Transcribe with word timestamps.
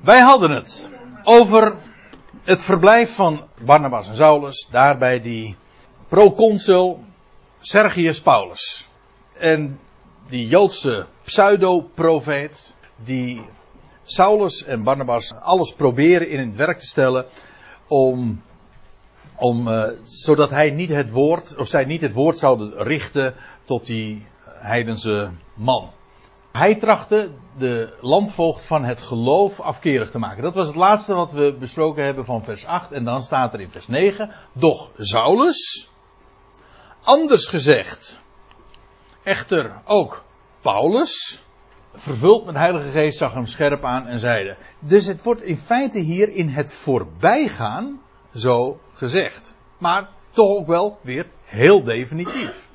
Wij 0.00 0.20
hadden 0.20 0.50
het 0.50 0.88
over 1.24 1.76
het 2.42 2.62
verblijf 2.62 3.14
van 3.14 3.44
Barnabas 3.64 4.08
en 4.08 4.14
Saulus 4.14 4.68
daar 4.70 4.98
bij 4.98 5.20
die 5.20 5.56
proconsul 6.08 7.00
Sergius 7.60 8.20
Paulus. 8.20 8.88
En 9.34 9.80
die 10.28 10.46
Joodse 10.46 11.06
pseudo-profeet 11.22 12.74
die 12.96 13.42
Saulus 14.02 14.64
en 14.64 14.82
Barnabas 14.82 15.34
alles 15.34 15.72
proberen 15.72 16.28
in 16.28 16.46
het 16.46 16.56
werk 16.56 16.78
te 16.78 16.86
stellen 16.86 17.26
om, 17.88 18.42
om 19.36 19.68
uh, 19.68 19.84
zodat 20.02 20.50
hij 20.50 20.70
niet 20.70 20.90
het 20.90 21.10
woord, 21.10 21.56
of 21.56 21.68
zij 21.68 21.84
niet 21.84 22.00
het 22.00 22.12
woord 22.12 22.38
zouden 22.38 22.82
richten 22.82 23.34
tot 23.64 23.86
die 23.86 24.26
heidense 24.44 25.30
man. 25.54 25.90
Hij 26.52 26.74
trachtte 26.74 27.30
de 27.58 27.96
landvoogd 28.00 28.66
van 28.66 28.84
het 28.84 29.00
geloof 29.00 29.60
afkerig 29.60 30.10
te 30.10 30.18
maken. 30.18 30.42
Dat 30.42 30.54
was 30.54 30.66
het 30.66 30.76
laatste 30.76 31.14
wat 31.14 31.32
we 31.32 31.56
besproken 31.58 32.04
hebben 32.04 32.24
van 32.24 32.44
vers 32.44 32.66
8. 32.66 32.92
En 32.92 33.04
dan 33.04 33.22
staat 33.22 33.54
er 33.54 33.60
in 33.60 33.70
vers 33.70 33.88
9. 33.88 34.34
Doch 34.52 34.90
Saulus, 34.96 35.90
anders 37.02 37.46
gezegd, 37.46 38.20
echter 39.22 39.80
ook 39.84 40.24
Paulus, 40.60 41.44
vervuld 41.94 42.46
met 42.46 42.54
Heilige 42.54 42.90
Geest, 42.90 43.18
zag 43.18 43.34
hem 43.34 43.46
scherp 43.46 43.84
aan 43.84 44.06
en 44.06 44.18
zeide. 44.18 44.56
Dus 44.78 45.06
het 45.06 45.22
wordt 45.22 45.42
in 45.42 45.56
feite 45.56 45.98
hier 45.98 46.28
in 46.28 46.48
het 46.48 46.72
voorbijgaan 46.72 48.00
zo 48.34 48.80
gezegd. 48.92 49.56
Maar 49.78 50.08
toch 50.30 50.56
ook 50.56 50.66
wel 50.66 50.98
weer 51.02 51.26
heel 51.44 51.82
definitief. 51.82 52.68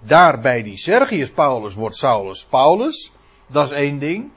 Daar 0.00 0.40
bij 0.40 0.62
die 0.62 0.78
Sergius 0.78 1.30
Paulus 1.30 1.74
wordt 1.74 1.96
Saulus 1.96 2.44
Paulus. 2.44 3.12
Dat 3.50 3.64
is 3.64 3.76
één 3.76 3.98
ding. 3.98 4.30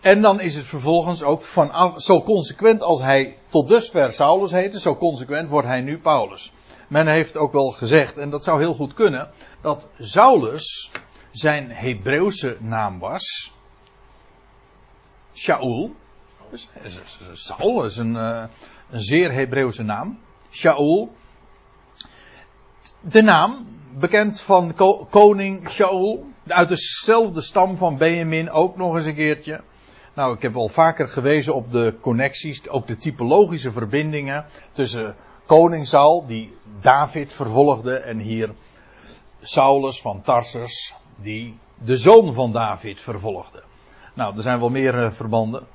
En 0.00 0.20
dan 0.20 0.40
is 0.40 0.54
het 0.54 0.66
vervolgens 0.66 1.22
ook 1.22 1.42
vanaf, 1.42 2.02
zo 2.02 2.22
consequent 2.22 2.82
als 2.82 3.00
hij 3.00 3.38
tot 3.48 3.68
dusver 3.68 4.12
Saulus 4.12 4.50
heette, 4.50 4.80
zo 4.80 4.96
consequent 4.96 5.48
wordt 5.48 5.68
hij 5.68 5.80
nu 5.80 5.98
Paulus. 5.98 6.52
Men 6.88 7.06
heeft 7.06 7.36
ook 7.36 7.52
wel 7.52 7.70
gezegd, 7.70 8.16
en 8.16 8.30
dat 8.30 8.44
zou 8.44 8.60
heel 8.60 8.74
goed 8.74 8.94
kunnen, 8.94 9.30
dat 9.60 9.88
Saulus 9.98 10.90
zijn 11.30 11.70
Hebreeuwse 11.70 12.56
naam 12.60 12.98
was. 12.98 13.52
Shaul. 15.34 15.94
Dus, 16.50 16.68
Saul 17.32 17.84
is 17.84 17.96
een, 17.96 18.14
uh, 18.14 18.44
een 18.90 19.00
zeer 19.00 19.32
Hebreeuwse 19.32 19.82
naam. 19.82 20.18
Shaul. 20.50 21.12
De 23.00 23.22
naam, 23.22 23.66
bekend 23.98 24.40
van 24.40 24.74
koning 25.10 25.70
Shaul. 25.70 26.30
Uit 26.46 26.68
dezelfde 26.68 27.40
stam 27.40 27.76
van 27.76 27.96
Benjamin 27.96 28.50
ook 28.50 28.76
nog 28.76 28.96
eens 28.96 29.06
een 29.06 29.14
keertje. 29.14 29.60
Nou, 30.14 30.34
ik 30.34 30.42
heb 30.42 30.56
al 30.56 30.68
vaker 30.68 31.08
gewezen 31.08 31.54
op 31.54 31.70
de 31.70 31.94
connecties, 32.00 32.68
ook 32.68 32.86
de 32.86 32.96
typologische 32.96 33.72
verbindingen 33.72 34.44
tussen 34.72 35.16
koning 35.46 35.86
Saul, 35.86 36.26
die 36.26 36.56
David 36.80 37.32
vervolgde, 37.32 37.96
en 37.96 38.18
hier 38.18 38.50
Saulus 39.40 40.00
van 40.00 40.22
Tarsus, 40.22 40.94
die 41.16 41.58
de 41.84 41.96
zoon 41.96 42.34
van 42.34 42.52
David 42.52 43.00
vervolgde. 43.00 43.62
Nou, 44.14 44.36
er 44.36 44.42
zijn 44.42 44.58
wel 44.58 44.68
meer 44.68 44.94
uh, 44.94 45.10
verbanden. 45.10 45.66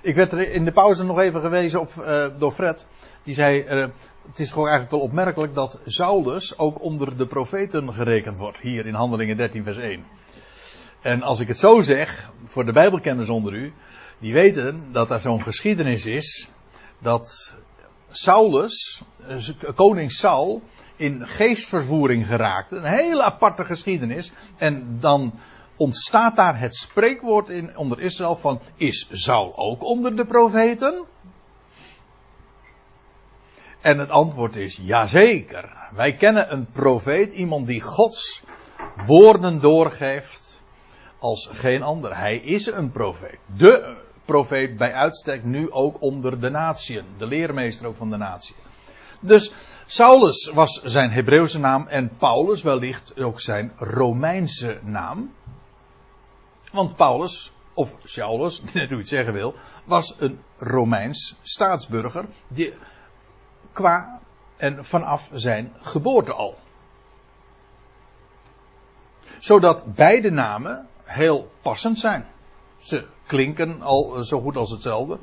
Ik 0.00 0.14
werd 0.14 0.32
er 0.32 0.50
in 0.50 0.64
de 0.64 0.72
pauze 0.72 1.04
nog 1.04 1.18
even 1.18 1.40
gewezen 1.40 1.80
op, 1.80 1.92
uh, 1.98 2.24
door 2.38 2.52
Fred. 2.52 2.86
Die 3.26 3.34
zei, 3.34 3.64
uh, 3.64 3.86
het 4.28 4.38
is 4.38 4.50
gewoon 4.50 4.68
eigenlijk 4.68 4.96
wel 4.96 5.04
opmerkelijk 5.04 5.54
dat 5.54 5.78
Saulus 5.84 6.58
ook 6.58 6.82
onder 6.82 7.16
de 7.16 7.26
profeten 7.26 7.94
gerekend 7.94 8.38
wordt. 8.38 8.58
Hier 8.58 8.86
in 8.86 8.94
Handelingen 8.94 9.36
13 9.36 9.64
vers 9.64 9.76
1. 9.76 10.04
En 11.00 11.22
als 11.22 11.40
ik 11.40 11.48
het 11.48 11.58
zo 11.58 11.80
zeg, 11.80 12.30
voor 12.44 12.64
de 12.64 12.72
bijbelkenners 12.72 13.28
onder 13.28 13.52
u, 13.52 13.72
die 14.18 14.32
weten 14.32 14.92
dat 14.92 15.10
er 15.10 15.20
zo'n 15.20 15.42
geschiedenis 15.42 16.06
is, 16.06 16.48
dat 16.98 17.56
Saulus, 18.08 19.02
koning 19.74 20.12
Saul, 20.12 20.62
in 20.96 21.26
geestvervoering 21.26 22.26
geraakte. 22.26 22.76
Een 22.76 22.84
hele 22.84 23.22
aparte 23.22 23.64
geschiedenis. 23.64 24.32
En 24.56 24.96
dan 25.00 25.34
ontstaat 25.76 26.36
daar 26.36 26.58
het 26.58 26.74
spreekwoord 26.74 27.48
in 27.48 27.76
onder 27.76 28.00
Israël 28.00 28.36
van, 28.36 28.60
is 28.76 29.08
Saul 29.10 29.56
ook 29.56 29.84
onder 29.84 30.16
de 30.16 30.24
profeten? 30.24 31.04
En 33.80 33.98
het 33.98 34.10
antwoord 34.10 34.56
is 34.56 34.78
jazeker. 34.82 35.88
Wij 35.94 36.14
kennen 36.14 36.52
een 36.52 36.66
profeet, 36.70 37.32
iemand 37.32 37.66
die 37.66 37.80
Gods 37.80 38.42
woorden 39.06 39.60
doorgeeft 39.60 40.62
als 41.18 41.48
geen 41.52 41.82
ander. 41.82 42.16
Hij 42.16 42.36
is 42.36 42.66
een 42.66 42.90
profeet. 42.90 43.38
De 43.56 43.96
profeet 44.24 44.76
bij 44.76 44.92
uitstek 44.92 45.44
nu 45.44 45.70
ook 45.70 46.02
onder 46.02 46.40
de 46.40 46.50
natieën. 46.50 47.04
De 47.18 47.26
leermeester 47.26 47.86
ook 47.86 47.96
van 47.96 48.10
de 48.10 48.16
natie. 48.16 48.54
Dus 49.20 49.52
Saulus 49.86 50.50
was 50.54 50.80
zijn 50.84 51.10
Hebreeuwse 51.10 51.58
naam 51.58 51.86
en 51.86 52.16
Paulus 52.16 52.62
wellicht 52.62 53.20
ook 53.20 53.40
zijn 53.40 53.72
Romeinse 53.76 54.78
naam. 54.82 55.34
Want 56.72 56.96
Paulus, 56.96 57.52
of 57.74 57.96
Saulus, 58.02 58.60
net 58.62 58.72
hoe 58.74 58.82
je 58.88 58.96
het 58.96 59.08
zeggen 59.08 59.32
wil, 59.32 59.54
was 59.84 60.14
een 60.18 60.38
Romeins 60.56 61.36
staatsburger. 61.42 62.24
Die, 62.48 62.74
qua 63.76 64.20
en 64.56 64.84
vanaf 64.84 65.30
zijn 65.32 65.72
geboorte 65.80 66.32
al. 66.32 66.54
Zodat 69.38 69.94
beide 69.94 70.30
namen 70.30 70.88
heel 71.04 71.50
passend 71.62 71.98
zijn. 71.98 72.26
Ze 72.78 73.06
klinken 73.26 73.82
al 73.82 74.24
zo 74.24 74.40
goed 74.40 74.56
als 74.56 74.70
hetzelfde. 74.70 75.18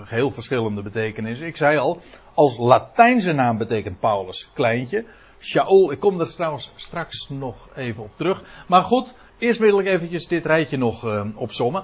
Heel 0.00 0.30
verschillende 0.30 0.82
betekenissen. 0.82 1.46
Ik 1.46 1.56
zei 1.56 1.78
al, 1.78 2.00
als 2.34 2.58
Latijnse 2.58 3.32
naam 3.32 3.58
betekent 3.58 4.00
Paulus 4.00 4.50
kleintje. 4.54 5.04
Shaul, 5.38 5.92
ik 5.92 6.00
kom 6.00 6.20
er 6.20 6.34
trouwens 6.34 6.72
straks 6.74 7.28
nog 7.28 7.68
even 7.74 8.02
op 8.02 8.16
terug. 8.16 8.42
Maar 8.68 8.82
goed, 8.82 9.14
eerst 9.38 9.58
wil 9.58 9.78
ik 9.78 9.86
eventjes 9.86 10.26
dit 10.26 10.46
rijtje 10.46 10.76
nog 10.76 11.04
uh. 11.04 11.76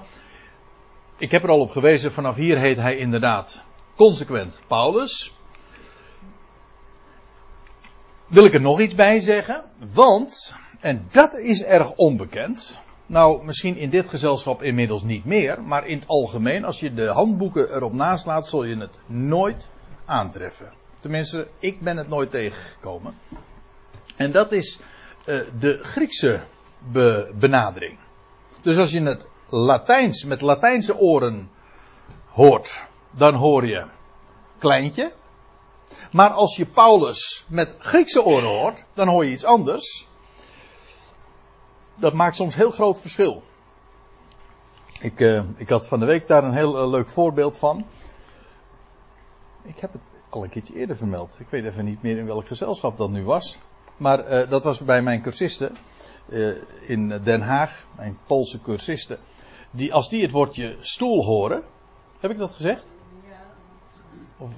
Ik 1.17 1.31
heb 1.31 1.43
er 1.43 1.49
al 1.49 1.59
op 1.59 1.71
gewezen, 1.71 2.13
vanaf 2.13 2.35
hier 2.35 2.59
heet 2.59 2.77
hij 2.77 2.95
inderdaad 2.95 3.63
consequent 3.95 4.61
Paulus. 4.67 5.38
Wil 8.29 8.45
ik 8.45 8.53
er 8.53 8.61
nog 8.61 8.79
iets 8.79 8.95
bij 8.95 9.19
zeggen? 9.19 9.63
Want, 9.93 10.55
en 10.79 11.07
dat 11.11 11.37
is 11.37 11.63
erg 11.63 11.95
onbekend. 11.95 12.79
Nou, 13.05 13.45
misschien 13.45 13.77
in 13.77 13.89
dit 13.89 14.07
gezelschap 14.07 14.63
inmiddels 14.63 15.03
niet 15.03 15.25
meer, 15.25 15.63
maar 15.63 15.87
in 15.87 15.99
het 15.99 16.07
algemeen, 16.07 16.65
als 16.65 16.79
je 16.79 16.93
de 16.93 17.07
handboeken 17.07 17.75
erop 17.75 17.93
naslaat, 17.93 18.47
zul 18.47 18.63
je 18.63 18.77
het 18.77 18.99
nooit 19.05 19.69
aantreffen. 20.05 20.71
Tenminste, 20.99 21.47
ik 21.59 21.81
ben 21.81 21.97
het 21.97 22.07
nooit 22.07 22.31
tegengekomen. 22.31 23.13
En 24.15 24.31
dat 24.31 24.51
is 24.51 24.79
uh, 25.25 25.41
de 25.59 25.79
Griekse 25.83 26.39
be 26.91 27.33
benadering. 27.39 27.97
Dus 28.61 28.77
als 28.77 28.91
je 28.91 29.01
het 29.01 29.27
Latijns 29.49 30.23
met 30.23 30.41
Latijnse 30.41 30.97
oren 30.97 31.49
hoort, 32.27 32.83
dan 33.11 33.33
hoor 33.35 33.65
je 33.65 33.85
kleintje. 34.57 35.11
Maar 36.11 36.29
als 36.29 36.55
je 36.55 36.65
Paulus 36.65 37.45
met 37.47 37.75
Griekse 37.79 38.23
oren 38.23 38.49
hoort, 38.49 38.85
dan 38.93 39.07
hoor 39.07 39.25
je 39.25 39.31
iets 39.31 39.45
anders. 39.45 40.07
Dat 41.95 42.13
maakt 42.13 42.35
soms 42.35 42.55
heel 42.55 42.71
groot 42.71 43.01
verschil. 43.01 43.43
Ik, 45.01 45.19
uh, 45.19 45.43
ik 45.55 45.69
had 45.69 45.87
van 45.87 45.99
de 45.99 46.05
week 46.05 46.27
daar 46.27 46.43
een 46.43 46.53
heel 46.53 46.81
uh, 46.81 46.89
leuk 46.89 47.09
voorbeeld 47.09 47.57
van. 47.57 47.85
Ik 49.63 49.79
heb 49.79 49.93
het 49.93 50.09
al 50.29 50.43
een 50.43 50.49
keertje 50.49 50.73
eerder 50.73 50.97
vermeld. 50.97 51.37
Ik 51.39 51.47
weet 51.49 51.63
even 51.63 51.85
niet 51.85 52.01
meer 52.01 52.17
in 52.17 52.25
welk 52.25 52.47
gezelschap 52.47 52.97
dat 52.97 53.09
nu 53.09 53.23
was. 53.23 53.57
Maar 53.97 54.31
uh, 54.31 54.49
dat 54.49 54.63
was 54.63 54.79
bij 54.79 55.01
mijn 55.01 55.21
cursisten 55.21 55.75
in 56.87 57.21
Den 57.23 57.41
Haag, 57.41 57.87
mijn 57.95 58.17
Poolse 58.27 58.61
cursisten. 58.61 59.19
Die, 59.71 59.93
als 59.93 60.09
die 60.09 60.21
het 60.21 60.31
woordje 60.31 60.77
stoel 60.79 61.25
horen. 61.25 61.63
Heb 62.19 62.31
ik 62.31 62.37
dat 62.37 62.51
gezegd? 62.51 62.83
Ja. 63.29 63.41
Of, 64.37 64.49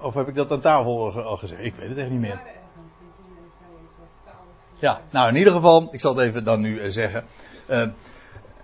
of 0.00 0.14
heb 0.14 0.28
ik 0.28 0.34
dat 0.34 0.50
aan 0.50 0.60
tafel 0.60 1.22
al 1.24 1.36
gezegd? 1.36 1.64
Ik 1.64 1.74
weet 1.74 1.88
het 1.88 1.98
echt 1.98 2.10
niet 2.10 2.20
meer. 2.20 2.40
Ja, 4.78 5.00
nou 5.10 5.28
in 5.28 5.36
ieder 5.36 5.52
geval, 5.52 5.88
ik 5.90 6.00
zal 6.00 6.16
het 6.16 6.26
even 6.26 6.44
dan 6.44 6.60
nu 6.60 6.90
zeggen. 6.90 7.24
Uh, 7.68 7.88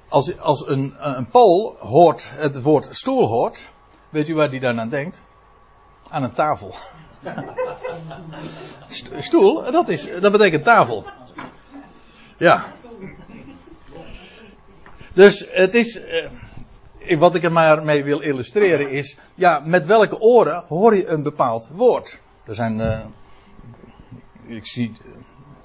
als, 0.08 0.38
als 0.38 0.66
een, 0.68 0.94
een 0.98 1.26
Pool 1.26 1.76
hoort, 1.78 2.30
het 2.34 2.62
woord 2.62 2.88
stoel 2.90 3.26
hoort, 3.26 3.68
weet 4.08 4.28
u 4.28 4.34
waar 4.34 4.50
die 4.50 4.60
dan 4.60 4.80
aan 4.80 4.88
denkt? 4.88 5.22
Aan 6.10 6.22
een 6.22 6.32
tafel. 6.32 6.74
Stoel, 9.18 9.72
dat, 9.72 9.88
is, 9.88 10.08
dat 10.20 10.32
betekent 10.32 10.64
tafel. 10.64 11.06
Ja. 12.36 12.64
Dus 15.12 15.46
het 15.50 15.74
is. 15.74 15.96
Uh, 15.96 16.30
wat 17.18 17.34
ik 17.34 17.42
er 17.44 17.52
maar 17.52 17.84
mee 17.84 18.04
wil 18.04 18.20
illustreren 18.20 18.90
is. 18.90 19.18
Ja, 19.34 19.62
met 19.64 19.86
welke 19.86 20.20
oren 20.20 20.64
hoor 20.68 20.96
je 20.96 21.06
een 21.06 21.22
bepaald 21.22 21.68
woord? 21.72 22.20
Er 22.46 22.54
zijn. 22.54 22.78
Uh, 22.80 23.04
ik 24.56 24.66
zie 24.66 24.92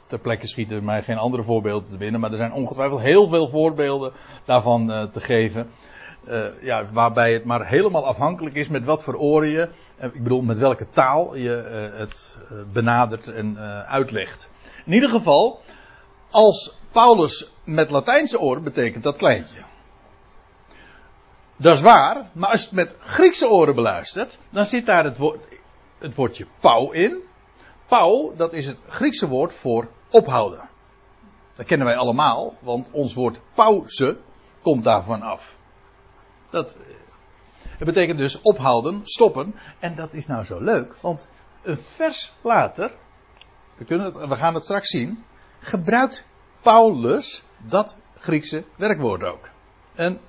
ter 0.08 0.20
plekke 0.20 0.48
schieten 0.48 0.84
mij 0.84 1.02
geen 1.04 1.18
andere 1.18 1.44
voorbeelden 1.44 1.90
te 1.90 1.98
binnen. 1.98 2.20
Maar 2.20 2.32
er 2.32 2.38
zijn 2.38 2.54
ongetwijfeld 2.54 3.02
heel 3.02 3.28
veel 3.28 3.48
voorbeelden 3.50 4.12
daarvan 4.46 4.92
uh, 4.92 5.04
te 5.04 5.20
geven. 5.22 5.70
eh, 6.28 6.46
ja, 6.62 6.86
waarbij 6.92 7.34
het 7.34 7.46
maar 7.46 7.68
helemaal 7.68 8.06
afhankelijk 8.06 8.56
is 8.56 8.68
met 8.68 8.86
wat 8.86 9.04
voor 9.04 9.16
oren 9.16 9.50
je, 9.50 9.70
eh, 9.98 10.10
ik 10.14 10.24
bedoel 10.24 10.42
met 10.42 10.58
welke 10.58 10.90
taal 10.90 11.36
je 11.36 11.56
eh, 11.56 12.00
het 12.00 12.38
eh, 12.50 12.58
benadert 12.74 13.28
en 13.28 13.58
eh, 13.58 13.80
uitlegt. 13.82 14.50
In 14.86 14.94
ieder 14.94 15.10
geval, 15.10 15.60
als 16.32 16.78
Paulus 16.92 17.52
met 17.64 17.90
Latijnse 17.90 18.40
oren 18.40 18.64
betekent 18.64 19.04
dat 19.04 19.16
kleintje. 19.18 19.58
Dat 21.62 21.74
is 21.74 21.82
waar, 21.82 22.30
maar 22.32 22.50
als 22.50 22.60
je 22.60 22.66
het 22.66 22.76
met 22.76 22.96
Griekse 23.00 23.50
oren 23.50 23.76
beluistert, 23.76 24.38
dan 24.50 24.66
zit 24.66 24.86
daar 24.86 25.04
het, 25.04 25.18
woord, 25.18 25.40
het 25.98 26.16
woordje 26.16 26.48
pauw 26.60 26.92
in. 26.92 27.22
Pauw, 27.88 28.34
dat 28.36 28.54
is 28.54 28.68
het 28.68 28.78
Griekse 28.88 29.28
woord 29.28 29.54
voor 29.54 29.88
ophouden. 30.10 30.70
Dat 31.54 31.66
kennen 31.66 31.88
wij 31.88 31.96
allemaal, 31.96 32.56
want 32.60 32.90
ons 32.92 33.14
woord 33.14 33.40
pauze 33.54 34.18
komt 34.62 34.84
daarvan 34.84 35.22
af. 35.22 35.58
Dat, 36.50 36.78
het 37.78 37.86
betekent 37.86 38.18
dus 38.18 38.42
ophouden, 38.42 39.02
stoppen. 39.04 39.56
En 39.80 39.96
dat 39.96 40.14
is 40.14 40.28
nou 40.28 40.44
zo 40.44 40.60
leuk, 40.60 40.96
want 41.02 41.30
een 41.64 41.80
vers 41.96 42.34
later, 42.42 42.92
we, 43.76 43.86
kunnen 43.86 44.06
het, 44.06 44.28
we 44.28 44.36
gaan 44.36 44.54
het 44.54 44.64
straks 44.64 44.90
zien, 44.90 45.24
gebruikt 45.60 46.26
Paulus 46.62 47.44
dat 47.66 47.98
Griekse 48.20 48.64
werkwoord 48.76 49.24
ook. 49.24 49.50
En 49.96 50.20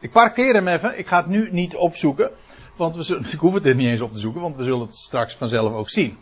ik, 0.00 0.10
parkeer 0.10 0.54
hem 0.54 0.68
even, 0.68 0.98
ik 0.98 1.06
ga 1.06 1.16
het 1.16 1.26
nu 1.26 1.48
niet 1.50 1.76
opzoeken, 1.76 2.30
want 2.76 2.96
we 2.96 3.02
zullen, 3.02 3.24
ik 3.32 3.38
hoef 3.38 3.54
het 3.54 3.66
er 3.66 3.74
niet 3.74 3.88
eens 3.88 4.00
op 4.00 4.12
te 4.12 4.18
zoeken, 4.18 4.40
want 4.40 4.56
we 4.56 4.64
zullen 4.64 4.80
het 4.80 4.94
straks 4.94 5.34
vanzelf 5.34 5.72
ook 5.72 5.90
zien. 5.90 6.18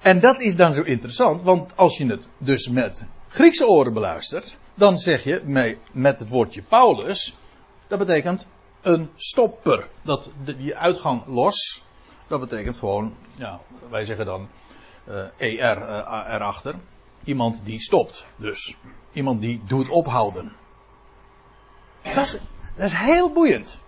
En 0.00 0.20
dat 0.20 0.40
is 0.40 0.56
dan 0.56 0.72
zo 0.72 0.82
interessant, 0.82 1.42
want 1.42 1.76
als 1.76 1.96
je 1.98 2.06
het 2.06 2.28
dus 2.38 2.68
met 2.68 3.04
Griekse 3.28 3.66
oren 3.66 3.92
beluistert, 3.92 4.56
dan 4.74 4.98
zeg 4.98 5.24
je 5.24 5.74
met 5.92 6.18
het 6.18 6.28
woordje 6.28 6.62
Paulus, 6.62 7.36
dat 7.88 7.98
betekent 7.98 8.46
een 8.80 9.10
stopper. 9.16 9.88
Dat, 10.02 10.30
die 10.44 10.76
uitgang 10.76 11.26
los, 11.26 11.84
dat 12.26 12.40
betekent 12.40 12.76
gewoon, 12.76 13.14
ja, 13.34 13.60
wij 13.90 14.04
zeggen 14.04 14.26
dan 14.26 14.48
uh, 15.08 15.24
ER 15.36 15.76
uh, 15.78 16.34
erachter. 16.34 16.74
Iemand 17.24 17.64
die 17.64 17.80
stopt, 17.80 18.26
dus. 18.36 18.76
Iemand 19.12 19.40
die 19.40 19.62
doet 19.66 19.88
ophouden. 19.88 20.52
Dat 22.02 22.16
is, 22.16 22.38
dat 22.76 22.86
is 22.86 22.92
heel 22.92 23.32
boeiend. 23.32 23.80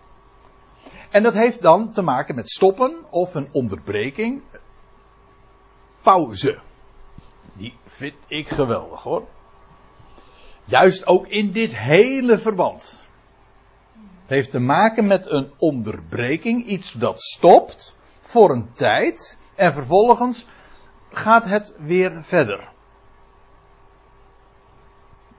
En 1.10 1.22
dat 1.22 1.34
heeft 1.34 1.62
dan 1.62 1.92
te 1.92 2.02
maken 2.02 2.34
met 2.34 2.50
stoppen 2.50 3.04
of 3.10 3.34
een 3.34 3.48
onderbreking. 3.52 4.42
Pauze. 6.02 6.58
Die 7.52 7.78
vind 7.84 8.14
ik 8.26 8.48
geweldig 8.48 9.02
hoor. 9.02 9.26
Juist 10.64 11.06
ook 11.06 11.26
in 11.26 11.52
dit 11.52 11.76
hele 11.76 12.38
verband. 12.38 13.02
Het 14.20 14.30
heeft 14.30 14.50
te 14.50 14.60
maken 14.60 15.06
met 15.06 15.30
een 15.30 15.52
onderbreking, 15.58 16.64
iets 16.64 16.92
dat 16.92 17.20
stopt 17.20 17.94
voor 18.20 18.50
een 18.50 18.72
tijd 18.72 19.38
en 19.54 19.72
vervolgens 19.72 20.46
gaat 21.10 21.44
het 21.44 21.74
weer 21.78 22.24
verder. 22.24 22.72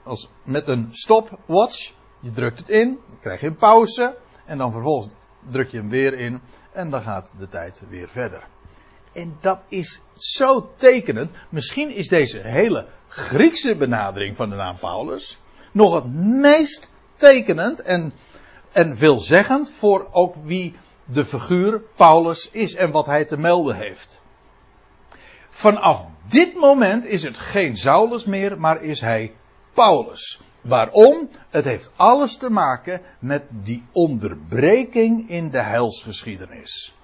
Als 0.03 0.29
met 0.43 0.67
een 0.67 0.87
stopwatch, 0.91 1.93
je 2.19 2.31
drukt 2.31 2.59
het 2.59 2.69
in, 2.69 2.99
dan 3.07 3.19
krijg 3.21 3.41
je 3.41 3.47
een 3.47 3.55
pauze 3.55 4.17
en 4.45 4.57
dan 4.57 4.71
vervolgens 4.71 5.13
druk 5.49 5.71
je 5.71 5.77
hem 5.77 5.89
weer 5.89 6.13
in 6.13 6.41
en 6.71 6.89
dan 6.89 7.01
gaat 7.01 7.33
de 7.37 7.47
tijd 7.47 7.81
weer 7.89 8.09
verder. 8.09 8.47
En 9.13 9.37
dat 9.41 9.59
is 9.67 10.01
zo 10.13 10.71
tekenend. 10.75 11.31
Misschien 11.49 11.89
is 11.89 12.07
deze 12.07 12.39
hele 12.39 12.87
Griekse 13.07 13.75
benadering 13.75 14.35
van 14.35 14.49
de 14.49 14.55
naam 14.55 14.77
Paulus 14.77 15.39
nog 15.71 15.93
het 15.95 16.13
meest 16.41 16.91
tekenend 17.13 17.81
en, 17.81 18.13
en 18.71 18.97
veelzeggend 18.97 19.71
voor 19.71 20.07
ook 20.11 20.35
wie 20.43 20.75
de 21.05 21.25
figuur 21.25 21.81
Paulus 21.95 22.49
is 22.51 22.75
en 22.75 22.91
wat 22.91 23.05
hij 23.05 23.25
te 23.25 23.37
melden 23.37 23.75
heeft. 23.75 24.21
Vanaf 25.49 26.05
dit 26.29 26.55
moment 26.55 27.05
is 27.05 27.23
het 27.23 27.37
geen 27.37 27.77
Saulus 27.77 28.25
meer, 28.25 28.59
maar 28.59 28.81
is 28.81 29.01
hij 29.01 29.33
Paulus. 29.79 30.39
Waarom? 30.61 31.29
Het 31.49 31.65
heeft 31.65 31.91
alles 31.95 32.37
te 32.37 32.49
maken 32.49 33.01
met 33.19 33.43
die 33.49 33.83
onderbreking 33.91 35.29
in 35.29 35.49
de 35.49 35.61
heilsgeschiedenis. 35.61 36.95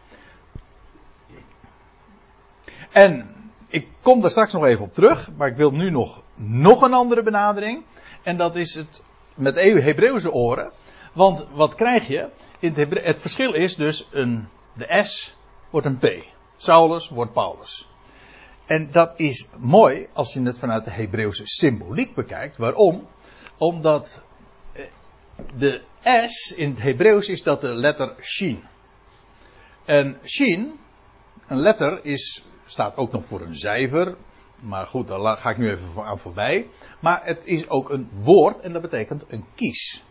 En 2.91 3.35
ik 3.67 3.87
kom 4.01 4.21
daar 4.21 4.29
straks 4.29 4.53
nog 4.53 4.65
even 4.65 4.83
op 4.83 4.93
terug, 4.93 5.29
maar 5.37 5.47
ik 5.47 5.55
wil 5.55 5.71
nu 5.71 5.89
nog, 5.89 6.21
nog 6.35 6.81
een 6.81 6.93
andere 6.93 7.23
benadering. 7.23 7.83
En 8.23 8.37
dat 8.37 8.55
is 8.55 8.75
het 8.75 9.01
met 9.35 9.61
Hebreeuwse 9.61 10.31
oren. 10.31 10.71
Want 11.13 11.47
wat 11.53 11.75
krijg 11.75 12.07
je? 12.07 12.29
In 12.59 12.73
het, 12.73 13.03
het 13.03 13.21
verschil 13.21 13.53
is 13.53 13.75
dus 13.75 14.07
een, 14.11 14.47
de 14.73 15.03
S 15.03 15.35
wordt 15.69 15.87
een 15.87 15.99
P. 15.99 16.07
Saulus 16.55 17.09
wordt 17.09 17.33
Paulus. 17.33 17.87
En 18.65 18.91
dat 18.91 19.13
is 19.19 19.47
mooi 19.57 20.07
als 20.13 20.33
je 20.33 20.41
het 20.41 20.59
vanuit 20.59 20.83
de 20.83 20.91
Hebreeuwse 20.91 21.45
symboliek 21.45 22.15
bekijkt. 22.15 22.57
Waarom? 22.57 23.07
Omdat 23.57 24.23
de 25.57 25.83
S 26.27 26.51
in 26.51 26.69
het 26.69 26.81
Hebreeuws 26.81 27.29
is 27.29 27.43
dat 27.43 27.61
de 27.61 27.73
letter 27.73 28.15
Shin. 28.21 28.63
En 29.85 30.17
Shin, 30.23 30.79
een 31.47 31.59
letter, 31.59 32.05
is 32.05 32.43
staat 32.65 32.97
ook 32.97 33.11
nog 33.11 33.25
voor 33.25 33.41
een 33.41 33.55
cijfer. 33.55 34.15
Maar 34.59 34.85
goed, 34.85 35.07
daar 35.07 35.37
ga 35.37 35.49
ik 35.49 35.57
nu 35.57 35.69
even 35.69 36.03
aan 36.03 36.19
voorbij. 36.19 36.69
Maar 36.99 37.25
het 37.25 37.45
is 37.45 37.69
ook 37.69 37.89
een 37.89 38.09
woord 38.13 38.59
en 38.59 38.73
dat 38.73 38.81
betekent 38.81 39.23
een 39.27 39.45
kies. 39.55 40.03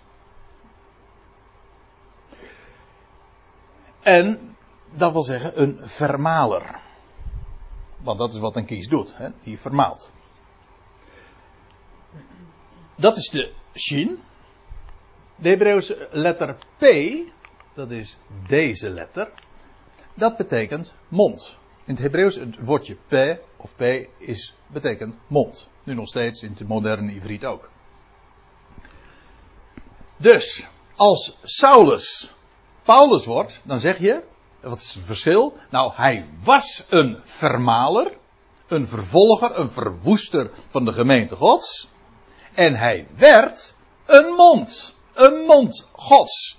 En 4.03 4.57
dat 4.93 5.13
wil 5.13 5.23
zeggen 5.23 5.63
een 5.63 5.79
vermaler. 5.89 6.81
Want 8.05 8.19
dat 8.19 8.33
is 8.35 8.39
wat 8.39 8.57
een 8.57 8.65
kies 8.65 8.89
doet, 8.89 9.17
hè? 9.17 9.29
die 9.43 9.59
vermaalt. 9.59 10.13
Dat 12.97 13.17
is 13.17 13.29
de 13.29 13.53
shin. 13.75 14.21
De 15.37 15.49
Hebreeuwse 15.49 16.09
letter 16.11 16.57
P, 16.79 16.85
dat 17.75 17.91
is 17.91 18.19
deze 18.49 18.91
letter. 18.91 19.33
Dat 20.15 20.37
betekent 20.37 20.95
mond. 21.09 21.57
In 21.85 21.95
het 21.95 22.03
Hebreeuws 22.03 22.35
het 22.35 22.65
woordje 22.65 22.95
p 22.95 23.41
of 23.57 23.77
p 23.77 23.83
is, 24.19 24.55
betekent 24.67 25.17
mond. 25.27 25.69
Nu 25.85 25.95
nog 25.95 26.09
steeds 26.09 26.43
in 26.43 26.51
het 26.51 26.69
moderne 26.69 27.13
Ivriet 27.13 27.45
ook. 27.45 27.71
Dus, 30.17 30.67
als 30.95 31.39
Saulus 31.43 32.35
Paulus 32.85 33.25
wordt, 33.25 33.61
dan 33.65 33.79
zeg 33.79 33.99
je, 33.99 34.23
wat 34.69 34.79
is 34.79 34.95
het 34.95 35.05
verschil? 35.05 35.57
Nou, 35.71 35.93
hij 35.95 36.29
was 36.45 36.87
een 36.89 37.19
vermaler, 37.23 38.13
een 38.67 38.87
vervolger, 38.87 39.59
een 39.59 39.71
verwoester 39.71 40.51
van 40.71 40.85
de 40.85 40.93
gemeente 40.93 41.37
Gods. 41.37 41.89
En 42.55 42.75
hij 42.75 43.07
werd 43.17 43.75
een 44.05 44.35
mond, 44.35 44.97
een 45.13 45.45
mond 45.47 45.89
Gods. 45.93 46.59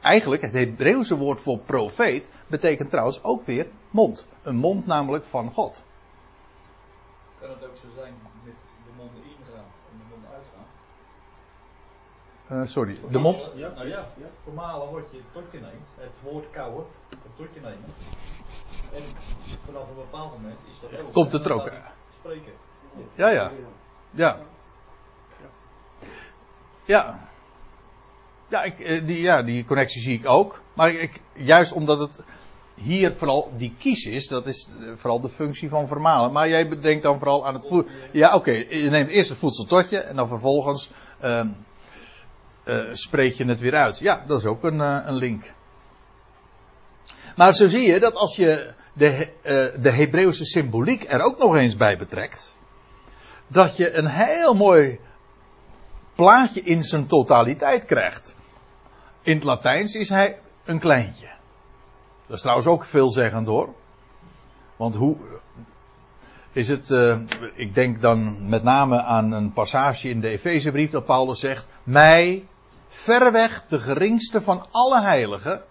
Eigenlijk, 0.00 0.42
het 0.42 0.52
Hebreeuwse 0.52 1.16
woord 1.16 1.40
voor 1.40 1.58
profeet 1.58 2.30
betekent 2.46 2.90
trouwens 2.90 3.22
ook 3.22 3.46
weer 3.46 3.70
mond. 3.90 4.26
Een 4.42 4.56
mond 4.56 4.86
namelijk 4.86 5.24
van 5.24 5.50
God. 5.52 5.84
Kan 7.40 7.50
het 7.50 7.64
ook 7.64 7.76
zo 7.76 7.86
zijn 7.96 8.14
met 8.44 8.54
de 8.84 8.92
monden 8.96 9.22
ingaan 9.24 9.64
en 9.90 9.98
de 9.98 10.04
monden 10.10 10.30
uitgaan? 10.30 10.66
Uh, 12.52 12.66
sorry, 12.66 12.98
de 13.10 13.18
mond? 13.18 13.46
Ja, 13.54 13.68
nou 13.68 13.88
ja, 13.88 14.06
ja. 14.16 14.26
Formalen 14.44 14.88
wordt 14.88 15.10
je 15.10 15.20
tot 15.32 15.42
je 15.52 15.58
neemt, 15.58 15.86
het 15.96 16.10
woord 16.22 16.50
kouwen, 16.50 16.84
het 17.08 17.18
tot 17.36 17.46
je 17.54 17.60
nemen. 17.60 17.84
En 18.94 19.02
vanaf 19.66 19.88
een 19.88 19.94
bepaald 19.94 20.32
moment 20.32 20.58
is 20.70 20.80
dat 20.80 21.04
ook. 21.04 21.12
Komt 21.12 21.32
het 21.32 21.44
er 21.44 21.52
ook? 21.52 21.72
Spreken. 22.20 22.52
Ja, 23.14 23.28
ja. 23.28 23.50
Ja. 24.10 24.38
Ja. 26.84 27.18
Ja, 28.48 28.62
ik, 28.62 29.06
die, 29.06 29.20
ja, 29.20 29.42
die 29.42 29.64
connectie 29.64 30.02
zie 30.02 30.18
ik 30.18 30.28
ook. 30.28 30.62
Maar 30.74 30.90
ik, 30.90 31.22
juist 31.32 31.72
omdat 31.72 31.98
het 31.98 32.24
hier 32.74 33.14
vooral 33.16 33.52
die 33.56 33.74
kies 33.78 34.06
is, 34.06 34.28
dat 34.28 34.46
is 34.46 34.68
vooral 34.94 35.20
de 35.20 35.28
functie 35.28 35.68
van 35.68 35.88
vermalen. 35.88 36.32
Maar 36.32 36.48
jij 36.48 36.68
bedenkt 36.68 37.02
dan 37.02 37.18
vooral 37.18 37.46
aan 37.46 37.54
het 37.54 37.66
voedsel. 37.66 37.94
Ja, 38.12 38.34
oké, 38.34 38.36
okay, 38.36 38.80
je 38.82 38.90
neemt 38.90 39.10
eerst 39.10 39.28
het 39.28 39.38
voedsel 39.38 39.64
tot 39.64 39.90
je 39.90 39.98
en 39.98 40.16
dan 40.16 40.28
vervolgens 40.28 40.90
uh, 41.24 41.40
uh, 42.68 42.84
spreek 42.92 43.34
je 43.34 43.44
het 43.44 43.60
weer 43.60 43.74
uit. 43.74 43.98
Ja, 43.98 44.24
dat 44.26 44.38
is 44.38 44.46
ook 44.46 44.64
een, 44.64 44.80
uh, 44.80 44.98
een 45.04 45.14
link. 45.14 45.52
Maar 47.36 47.54
zo 47.54 47.68
zie 47.68 47.92
je 47.92 48.00
dat 48.00 48.14
als 48.14 48.36
je 48.36 48.72
de, 48.92 49.32
de 49.80 49.90
Hebreeuwse 49.90 50.44
symboliek 50.44 51.04
er 51.08 51.20
ook 51.20 51.38
nog 51.38 51.56
eens 51.56 51.76
bij 51.76 51.98
betrekt, 51.98 52.56
dat 53.46 53.76
je 53.76 53.96
een 53.96 54.06
heel 54.06 54.54
mooi 54.54 55.00
plaatje 56.14 56.60
in 56.60 56.84
zijn 56.84 57.06
totaliteit 57.06 57.84
krijgt. 57.84 58.36
In 59.22 59.34
het 59.34 59.44
Latijns 59.44 59.94
is 59.94 60.08
hij 60.08 60.38
een 60.64 60.78
kleintje. 60.78 61.28
Dat 62.26 62.36
is 62.36 62.40
trouwens 62.40 62.66
ook 62.68 62.84
veelzeggend 62.84 63.46
hoor. 63.46 63.74
Want 64.76 64.94
hoe 64.94 65.16
is 66.52 66.68
het, 66.68 66.90
ik 67.54 67.74
denk 67.74 68.00
dan 68.00 68.48
met 68.48 68.62
name 68.62 69.02
aan 69.02 69.32
een 69.32 69.52
passage 69.52 70.08
in 70.08 70.20
de 70.20 70.28
Efezebrief 70.28 70.90
dat 70.90 71.04
Paulus 71.04 71.40
zegt, 71.40 71.66
mij 71.82 72.46
verreweg 72.88 73.64
de 73.68 73.80
geringste 73.80 74.40
van 74.40 74.66
alle 74.70 75.00
heiligen, 75.00 75.62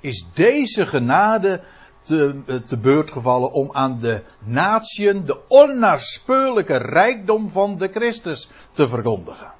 is 0.00 0.26
deze 0.34 0.86
genade 0.86 1.60
te, 2.02 2.42
eh, 2.46 2.56
te 2.56 2.78
beurt 2.78 3.12
gevallen 3.12 3.52
om 3.52 3.72
aan 3.72 3.98
de 4.00 4.22
natieën 4.38 5.24
de 5.24 5.40
onnaspeurlijke 5.48 6.76
rijkdom 6.76 7.50
van 7.50 7.76
de 7.76 7.88
Christus 7.88 8.50
te 8.72 8.88
verkondigen. 8.88 9.52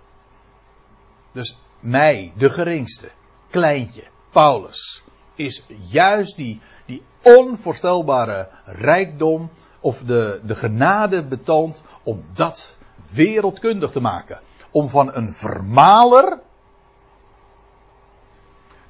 Dus 1.33 1.59
mij, 1.80 2.33
de 2.37 2.50
geringste, 2.50 3.11
kleintje, 3.50 4.02
Paulus, 4.30 5.02
is 5.35 5.64
juist 5.88 6.37
die, 6.37 6.61
die 6.87 7.02
onvoorstelbare 7.23 8.49
rijkdom 8.64 9.50
of 9.80 10.02
de, 10.02 10.40
de 10.44 10.54
genade 10.54 11.25
betoond 11.25 11.83
om 12.02 12.23
dat 12.33 12.75
wereldkundig 13.11 13.90
te 13.90 14.00
maken. 14.00 14.40
Om 14.71 14.88
van 14.88 15.14
een 15.14 15.33
vermaler, 15.33 16.40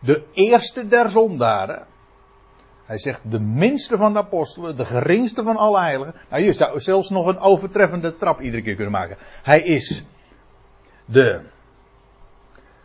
de 0.05 0.25
eerste 0.33 0.87
der 0.87 1.11
zondaren, 1.11 1.87
hij 2.85 2.99
zegt 2.99 3.21
de 3.31 3.41
minste 3.41 3.97
van 3.97 4.13
de 4.13 4.19
apostelen, 4.19 4.77
de 4.77 4.85
geringste 4.85 5.43
van 5.43 5.57
alle 5.57 5.81
heiligen. 5.81 6.15
Nou, 6.31 6.43
je 6.43 6.53
zou 6.53 6.81
zelfs 6.81 7.09
nog 7.09 7.27
een 7.27 7.39
overtreffende 7.39 8.17
trap 8.17 8.41
iedere 8.41 8.63
keer 8.63 8.75
kunnen 8.75 8.93
maken. 8.93 9.17
Hij 9.43 9.63
is 9.63 10.05
de 11.05 11.41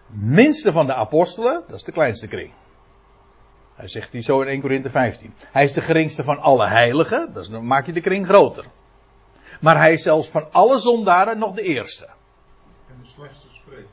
minste 0.07 0.71
van 0.71 0.85
de 0.85 0.93
apostelen, 0.93 1.63
dat 1.67 1.75
is 1.75 1.83
de 1.83 1.91
kleinste 1.91 2.27
kring. 2.27 2.53
Hij 3.75 3.87
zegt 3.87 4.11
die 4.11 4.21
zo 4.21 4.41
in 4.41 4.47
1 4.47 4.61
Korinthe 4.61 4.89
15. 4.89 5.33
Hij 5.51 5.63
is 5.63 5.73
de 5.73 5.81
geringste 5.81 6.23
van 6.23 6.39
alle 6.39 6.67
heiligen, 6.67 7.33
dus 7.33 7.49
dan 7.49 7.67
maak 7.67 7.85
je 7.85 7.93
de 7.93 8.01
kring 8.01 8.25
groter. 8.25 8.65
Maar 9.61 9.77
hij 9.77 9.91
is 9.91 10.03
zelfs 10.03 10.29
van 10.29 10.51
alle 10.51 10.79
zondaren 10.79 11.37
nog 11.37 11.55
de 11.55 11.61
eerste. 11.61 12.05
En 12.87 12.95
de 13.01 13.07
slechtste 13.07 13.47
spreker. 13.51 13.89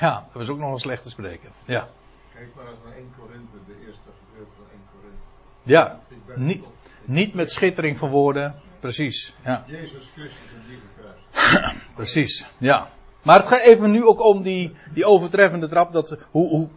Ja, 0.00 0.24
dat 0.24 0.32
was 0.32 0.48
ook 0.48 0.58
nog 0.58 0.72
een 0.72 0.78
slechte 0.78 1.10
spreker. 1.10 1.50
Ja, 1.64 1.88
Kijk 2.34 2.54
maar 2.54 2.66
eens 2.66 2.78
naar 2.84 2.96
1 2.96 3.12
Korinthe, 3.18 3.56
de 3.66 3.86
eerste 3.86 4.10
gedeelte 4.20 4.50
van 4.56 4.66
1 4.72 4.80
Korinthe. 4.92 5.22
ja. 5.62 6.00
Niet, 6.34 6.64
niet 7.04 7.34
met 7.34 7.52
schittering 7.52 7.98
van 7.98 8.10
woorden. 8.10 8.54
Precies, 8.80 9.34
ja. 9.44 9.64
Jezus 9.66 10.10
Christus 10.14 10.52
en 10.54 10.62
die 10.68 10.78
gekruist. 10.94 11.76
Precies, 11.96 12.46
ja. 12.58 12.88
Maar 13.22 13.38
het 13.38 13.48
gaat 13.48 13.60
even 13.60 13.90
nu 13.90 14.04
ook 14.04 14.20
om 14.20 14.42
die, 14.42 14.76
die 14.94 15.04
overtreffende 15.04 15.68
trap. 15.68 15.92
Dat, 15.92 16.18
hoe, 16.30 16.48
hoe, 16.48 16.70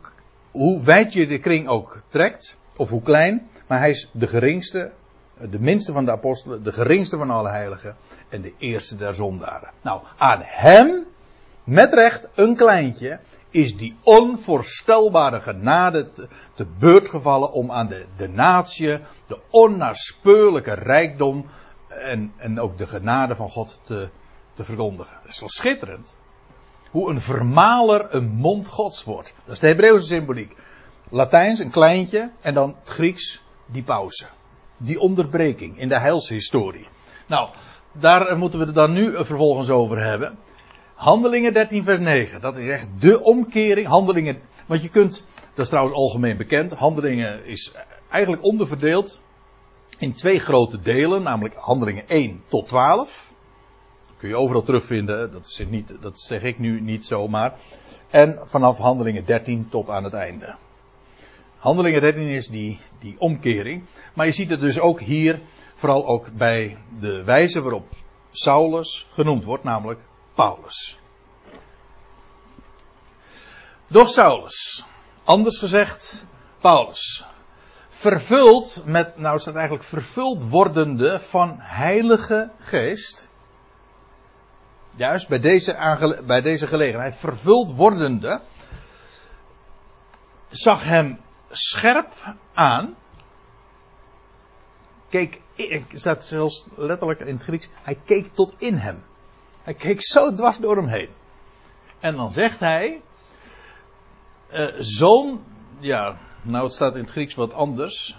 hoe 0.52 0.84
wijd 0.84 1.14
je 1.14 1.28
de 1.28 1.40
kring 1.40 1.68
ook 1.68 2.02
trekt, 2.08 2.58
of 2.76 2.90
hoe 2.90 3.02
klein. 3.02 3.50
Maar 3.68 3.80
hij 3.80 3.90
is 3.90 4.10
de 4.12 4.28
geringste, 4.28 4.94
de 5.50 5.60
minste 5.60 5.92
van 5.92 6.06
de 6.06 6.12
apostelen, 6.12 6.64
de 6.64 6.72
geringste 6.72 7.18
van 7.18 7.30
alle 7.30 7.50
heiligen 7.50 7.96
en 8.30 8.42
de 8.42 8.54
eerste 8.58 8.96
der 8.96 9.16
zondaren. 9.16 9.72
Nou, 9.82 10.02
aan 10.18 10.42
hem, 10.44 11.06
met 11.68 11.94
recht 11.94 12.28
een 12.36 12.56
kleintje, 12.56 13.20
is 13.50 13.78
die 13.78 13.98
onvoorstelbare 14.04 15.42
genade 15.42 16.12
te, 16.54 16.66
beurt 16.80 17.10
gevallen 17.10 17.52
om 17.52 17.72
aan 17.72 17.88
de, 17.88 18.06
de 18.18 18.30
natie 18.30 19.00
de 19.28 19.40
onnaspeurlijke 19.50 20.74
rijkdom 20.74 21.46
en, 21.88 22.34
en 22.38 22.60
ook 22.60 22.78
de 22.78 22.88
genade 22.88 23.36
van 23.36 23.50
God 23.50 23.80
te, 23.82 24.10
te 24.54 24.64
verkondigen. 24.64 25.18
Dat 25.22 25.32
is 25.32 25.40
wel 25.40 25.50
schitterend. 25.50 26.16
Hoe 26.92 27.10
een 27.10 27.22
vermaler 27.22 28.16
een 28.16 28.28
mond 28.28 28.68
gods 28.68 29.04
wordt. 29.04 29.36
Dat 29.44 29.54
is 29.54 29.60
de 29.60 29.68
Hebreeuwse 29.68 30.08
symboliek. 30.08 30.56
Latijns 31.10 31.60
een 31.60 31.72
kleintje 31.72 32.32
en 32.42 32.54
dan 32.54 32.76
het 32.80 32.90
Grieks 32.90 33.42
die 33.66 33.84
pauze. 33.84 34.26
Die 34.78 35.00
onderbreking 35.00 35.78
in 35.80 35.90
de 35.90 36.00
heilshistorie. 36.00 36.88
Nou, 37.26 37.50
daar 37.92 38.38
moeten 38.38 38.60
we 38.60 38.66
het 38.66 38.76
dan 38.76 38.94
nu 38.94 39.26
vervolgens 39.26 39.70
over 39.70 40.04
hebben. 40.04 40.38
Handelingen 40.98 41.54
13 41.54 41.84
vers 41.84 42.00
9. 42.00 42.42
Dat 42.42 42.58
is 42.58 42.70
echt 42.70 42.88
de 43.00 43.24
omkering. 43.24 43.88
Handelingen, 43.88 44.42
want 44.66 44.82
je 44.82 44.90
kunt, 44.90 45.26
dat 45.54 45.64
is 45.64 45.70
trouwens 45.70 45.96
algemeen 45.96 46.38
bekend. 46.38 46.74
Handelingen 46.74 47.46
is 47.46 47.72
eigenlijk 48.10 48.44
onderverdeeld 48.44 49.22
in 49.98 50.14
twee 50.14 50.40
grote 50.40 50.80
delen. 50.80 51.24
Namelijk 51.24 51.56
handelingen 51.56 52.08
1 52.08 52.44
tot 52.48 52.68
12 52.68 53.34
kun 54.18 54.30
je 54.30 54.36
overal 54.36 54.62
terugvinden. 54.62 55.32
Dat, 55.32 55.46
is 55.46 55.66
niet, 55.70 55.96
dat 56.02 56.20
zeg 56.20 56.42
ik 56.42 56.60
nu 56.60 56.82
niet 56.82 57.06
zomaar. 57.06 57.54
En 58.10 58.40
vanaf 58.46 58.78
handelingen 58.78 59.26
13 59.26 59.68
tot 59.70 59.90
aan 59.90 60.04
het 60.04 60.14
einde. 60.14 60.56
Handelingen 61.58 62.02
13 62.02 62.30
is 62.30 62.48
die, 62.48 62.80
die 63.00 63.20
omkering. 63.20 63.84
Maar 64.14 64.26
je 64.26 64.32
ziet 64.32 64.50
het 64.50 64.60
dus 64.60 64.80
ook 64.80 65.02
hier, 65.02 65.40
vooral 65.76 66.06
ook 66.08 66.32
bij 66.32 66.78
de 67.00 67.24
wijze 67.24 67.62
waarop 67.62 67.90
Saulus 68.32 69.08
genoemd 69.10 69.44
wordt, 69.44 69.64
namelijk 69.64 70.00
Paulus. 70.38 71.00
Doch 73.88 74.10
Saulus, 74.10 74.86
anders 75.24 75.58
gezegd 75.60 76.26
Paulus, 76.62 77.26
vervuld 77.90 78.82
met, 78.86 79.18
nou 79.18 79.40
staat 79.40 79.56
eigenlijk 79.56 79.86
vervuld 79.86 80.50
wordende 80.50 81.20
van 81.20 81.58
heilige 81.60 82.52
geest 82.60 83.32
juist 84.96 85.28
bij 85.28 85.40
deze, 85.40 86.22
bij 86.26 86.42
deze 86.42 86.68
gelegenheid, 86.68 87.16
vervuld 87.16 87.76
wordende, 87.76 88.42
zag 90.50 90.84
hem 90.84 91.20
scherp 91.50 92.14
aan. 92.54 92.96
Keek, 95.10 95.42
staat 95.94 96.26
zelfs 96.26 96.66
letterlijk 96.76 97.20
in 97.20 97.36
het 97.36 97.44
Grieks, 97.44 97.70
hij 97.82 98.00
keek 98.06 98.34
tot 98.34 98.54
in 98.58 98.78
hem. 98.78 99.04
Hij 99.68 99.76
keek 99.76 100.02
zo 100.02 100.34
dwars 100.34 100.58
door 100.58 100.76
hem 100.76 100.88
heen. 100.88 101.10
En 102.00 102.16
dan 102.16 102.32
zegt 102.32 102.60
hij, 102.60 103.02
eh, 104.48 104.74
zoon, 104.78 105.44
ja, 105.80 106.18
nou 106.42 106.64
het 106.64 106.74
staat 106.74 106.96
in 106.96 107.02
het 107.02 107.10
Grieks 107.10 107.36
wat 107.36 107.54
anders. 107.54 108.18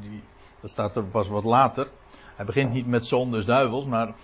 Die, 0.00 0.22
dat 0.60 0.70
staat 0.70 0.96
er 0.96 1.04
pas 1.04 1.28
wat 1.28 1.44
later. 1.44 1.88
Hij 2.36 2.44
begint 2.44 2.72
niet 2.72 2.86
met 2.86 3.06
zoon 3.06 3.30
dus 3.30 3.44
duivels, 3.44 3.84
maar 3.84 4.14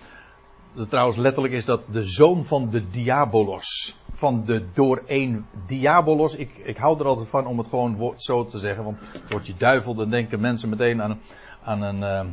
trouwens 0.89 1.17
letterlijk 1.17 1.53
is 1.53 1.65
dat 1.65 1.81
de 1.91 2.05
zoon 2.05 2.45
van 2.45 2.69
de 2.69 2.89
diabolos. 2.89 3.97
Van 4.11 4.43
de 4.45 4.71
dooreen 4.71 5.45
diabolos. 5.65 6.35
Ik, 6.35 6.57
ik 6.57 6.77
hou 6.77 6.99
er 6.99 7.05
altijd 7.05 7.27
van 7.27 7.45
om 7.45 7.57
het 7.57 7.67
gewoon 7.67 8.13
zo 8.17 8.45
te 8.45 8.59
zeggen. 8.59 8.83
Want 8.83 8.97
het 9.11 9.29
woordje 9.31 9.53
duivel, 9.57 9.95
dan 9.95 10.09
denken 10.09 10.39
mensen 10.39 10.69
meteen 10.69 11.01
aan, 11.01 11.19
aan 11.63 11.81
een. 11.81 12.03
eh, 12.03 12.25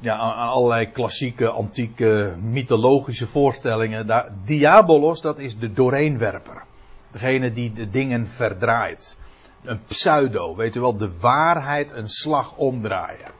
ja, 0.00 0.16
allerlei 0.16 0.90
klassieke, 0.90 1.48
antieke, 1.48 2.36
mythologische 2.40 3.26
voorstellingen. 3.26 4.06
Daar, 4.06 4.32
diabolos, 4.44 5.20
dat 5.20 5.38
is 5.38 5.58
de 5.58 5.72
dooreenwerper. 5.72 6.64
Degene 7.10 7.52
die 7.52 7.72
de 7.72 7.90
dingen 7.90 8.28
verdraait. 8.28 9.16
Een 9.62 9.82
pseudo, 9.82 10.56
weet 10.56 10.74
u 10.74 10.80
wel, 10.80 10.96
de 10.96 11.18
waarheid 11.20 11.92
een 11.92 12.08
slag 12.08 12.56
omdraaien. 12.56 13.30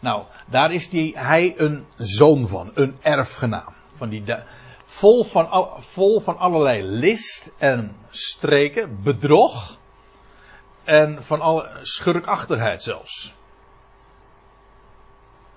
Nou, 0.00 0.24
daar 0.46 0.72
is 0.72 0.90
die, 0.90 1.18
hij 1.18 1.54
een 1.56 1.86
zoon 1.96 2.48
van, 2.48 2.70
een 2.74 2.96
erfgenaam. 3.00 3.74
Van 3.96 4.08
die, 4.08 4.24
vol, 4.84 5.24
van 5.24 5.68
vol 5.78 6.20
van 6.20 6.38
allerlei 6.38 6.82
list 6.82 7.52
en 7.58 7.96
streken, 8.10 9.02
bedrog 9.02 9.78
en 10.84 11.24
van 11.24 11.40
alle 11.40 11.68
schurkachtigheid 11.80 12.82
zelfs. 12.82 13.34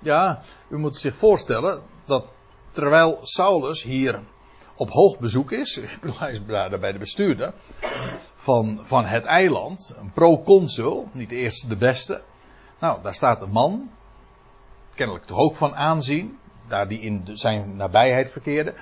Ja, 0.03 0.41
u 0.67 0.77
moet 0.77 0.97
zich 0.97 1.15
voorstellen 1.15 1.81
dat 2.05 2.25
terwijl 2.71 3.19
Saulus 3.21 3.83
hier 3.83 4.19
op 4.75 4.89
hoog 4.89 5.19
bezoek 5.19 5.51
is, 5.51 5.77
ik 5.77 5.97
bedoel, 6.01 6.19
hij 6.19 6.31
is 6.31 6.41
de 6.45 6.95
bestuurder 6.99 7.53
van, 8.35 8.79
van 8.81 9.05
het 9.05 9.25
eiland, 9.25 9.93
een 9.99 10.11
proconsul, 10.11 11.07
niet 11.11 11.29
de 11.29 11.35
eerste 11.35 11.67
de 11.67 11.77
beste. 11.77 12.21
Nou, 12.79 13.01
daar 13.01 13.13
staat 13.13 13.41
een 13.41 13.51
man, 13.51 13.89
kennelijk 14.95 15.25
toch 15.25 15.37
ook 15.37 15.55
van 15.55 15.75
aanzien, 15.75 16.37
daar 16.67 16.87
die 16.87 16.99
in 16.99 17.29
zijn 17.33 17.75
nabijheid 17.75 18.29
verkeerde. 18.29 18.73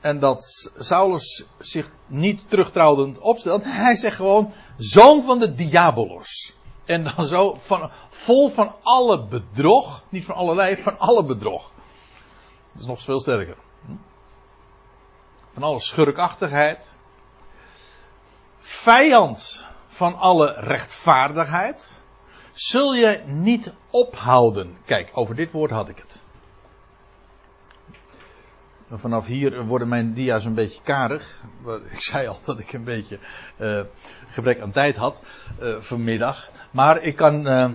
En 0.00 0.18
dat 0.18 0.70
Saulus 0.78 1.46
zich 1.58 1.90
niet 2.06 2.48
terugtrouwend 2.48 3.18
opstelt. 3.18 3.64
Hij 3.84 3.96
zegt 3.96 4.16
gewoon, 4.16 4.52
zoon 4.76 5.22
van 5.22 5.38
de 5.38 5.54
diabolos. 5.54 6.54
En 6.84 7.04
dan 7.04 7.26
zo, 7.26 7.56
van, 7.60 7.90
vol 8.08 8.50
van 8.50 8.74
alle 8.82 9.26
bedrog, 9.26 10.04
niet 10.08 10.24
van 10.24 10.34
allerlei, 10.34 10.82
van 10.82 10.98
alle 10.98 11.24
bedrog. 11.24 11.72
Dat 12.72 12.80
is 12.80 12.86
nog 12.86 13.00
veel 13.00 13.20
sterker. 13.20 13.56
Van 15.52 15.62
alle 15.62 15.80
schurkachtigheid. 15.80 16.98
Vijand 18.60 19.64
van 19.88 20.14
alle 20.14 20.52
rechtvaardigheid. 20.52 22.02
Zul 22.52 22.94
je 22.94 23.22
niet 23.26 23.72
ophouden. 23.90 24.78
Kijk, 24.84 25.10
over 25.12 25.34
dit 25.34 25.52
woord 25.52 25.70
had 25.70 25.88
ik 25.88 25.98
het. 25.98 26.22
Vanaf 28.92 29.26
hier 29.26 29.64
worden 29.64 29.88
mijn 29.88 30.12
dia's 30.12 30.44
een 30.44 30.54
beetje 30.54 30.82
karig. 30.82 31.44
Ik 31.90 32.00
zei 32.00 32.26
al 32.26 32.38
dat 32.44 32.58
ik 32.58 32.72
een 32.72 32.84
beetje 32.84 33.18
eh, 33.56 33.80
gebrek 34.26 34.60
aan 34.60 34.72
tijd 34.72 34.96
had 34.96 35.22
eh, 35.60 35.76
vanmiddag. 35.80 36.50
Maar 36.70 37.02
ik 37.02 37.16
kan. 37.16 37.46
eh, 37.46 37.70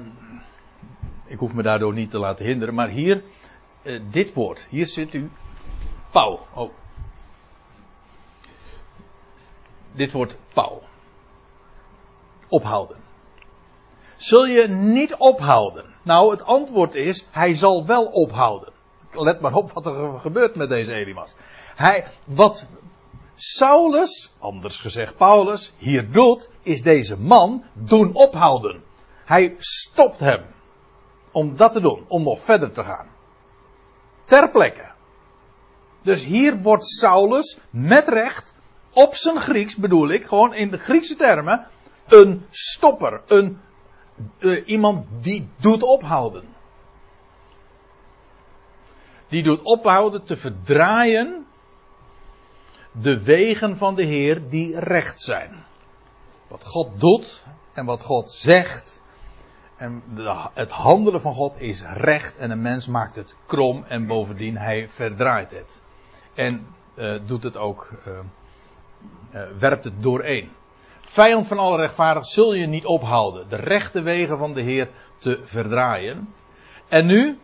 ik 1.25 1.39
hoef 1.39 1.53
me 1.53 1.61
daardoor 1.61 1.93
niet 1.93 2.11
te 2.11 2.19
laten 2.19 2.45
hinderen. 2.45 2.73
Maar 2.73 2.89
hier, 2.89 3.23
dit 4.11 4.33
woord. 4.33 4.67
Hier 4.69 4.87
zit 4.87 5.13
u. 5.13 5.31
Pauw. 6.11 6.39
Oh. 6.53 6.71
dit 9.91 10.11
wordt 10.11 10.37
Paul. 10.53 10.83
Ophouden. 12.47 12.99
Zul 14.15 14.45
je 14.45 14.67
niet 14.67 15.15
ophouden? 15.15 15.85
Nou, 16.03 16.31
het 16.31 16.43
antwoord 16.43 16.95
is, 16.95 17.27
hij 17.31 17.53
zal 17.53 17.85
wel 17.85 18.05
ophouden. 18.05 18.73
Let 19.15 19.39
maar 19.39 19.53
op 19.53 19.71
wat 19.71 19.85
er 19.85 20.19
gebeurt 20.19 20.55
met 20.55 20.69
deze 20.69 20.93
Elimas. 20.93 21.35
Hij, 21.75 22.05
wat 22.23 22.65
Saulus, 23.35 24.31
anders 24.39 24.79
gezegd 24.79 25.17
Paulus, 25.17 25.73
hier 25.77 26.11
doet, 26.11 26.49
is 26.61 26.81
deze 26.81 27.17
man 27.17 27.63
doen 27.73 28.13
ophouden. 28.13 28.83
Hij 29.25 29.55
stopt 29.57 30.19
hem 30.19 30.41
om 31.31 31.57
dat 31.57 31.73
te 31.73 31.81
doen, 31.81 32.05
om 32.07 32.23
nog 32.23 32.41
verder 32.41 32.71
te 32.71 32.83
gaan. 32.83 33.07
Ter 34.23 34.49
plekke. 34.49 34.93
Dus 36.01 36.23
hier 36.23 36.61
wordt 36.61 36.85
Saulus 36.85 37.57
met 37.69 38.07
recht, 38.07 38.53
op 38.93 39.15
zijn 39.15 39.39
Grieks 39.39 39.75
bedoel 39.75 40.09
ik, 40.09 40.25
gewoon 40.25 40.53
in 40.53 40.71
de 40.71 40.77
Griekse 40.77 41.15
termen, 41.15 41.67
een 42.07 42.45
stopper, 42.49 43.21
een, 43.27 43.59
uh, 44.39 44.67
iemand 44.67 45.05
die 45.21 45.49
doet 45.59 45.83
ophouden. 45.83 46.54
Die 49.27 49.43
doet 49.43 49.61
ophouden 49.61 50.23
te 50.23 50.37
verdraaien 50.37 51.45
de 53.01 53.23
wegen 53.23 53.77
van 53.77 53.95
de 53.95 54.03
Heer 54.03 54.49
die 54.49 54.79
recht 54.79 55.21
zijn. 55.21 55.63
Wat 56.47 56.65
God 56.65 56.99
doet 56.99 57.45
en 57.73 57.85
wat 57.85 58.03
God 58.03 58.31
zegt. 58.31 59.01
En 59.75 60.03
het 60.53 60.71
handelen 60.71 61.21
van 61.21 61.33
God 61.33 61.61
is 61.61 61.83
recht 61.93 62.37
en 62.37 62.51
een 62.51 62.61
mens 62.61 62.87
maakt 62.87 63.15
het 63.15 63.35
krom 63.45 63.83
en 63.87 64.07
bovendien 64.07 64.57
hij 64.57 64.89
verdraait 64.89 65.51
het. 65.51 65.81
En 66.33 66.67
uh, 66.95 67.19
doet 67.25 67.43
het 67.43 67.57
ook, 67.57 67.91
uh, 68.07 69.39
werpt 69.59 69.83
het 69.83 70.03
doorheen. 70.03 70.49
Vijand 70.99 71.47
van 71.47 71.59
alle 71.59 71.77
rechtvaardig 71.77 72.25
zul 72.25 72.53
je 72.53 72.67
niet 72.67 72.85
ophouden. 72.85 73.49
De 73.49 73.55
rechte 73.55 74.01
wegen 74.01 74.37
van 74.37 74.53
de 74.53 74.61
Heer 74.61 74.89
te 75.17 75.39
verdraaien. 75.43 76.33
En 76.87 77.05
nu, 77.05 77.39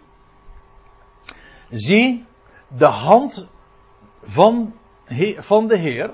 zie, 1.72 2.26
de 2.68 2.86
hand 2.86 3.48
van 4.24 4.74
van 5.38 5.68
de 5.68 5.78
Heer 5.78 6.12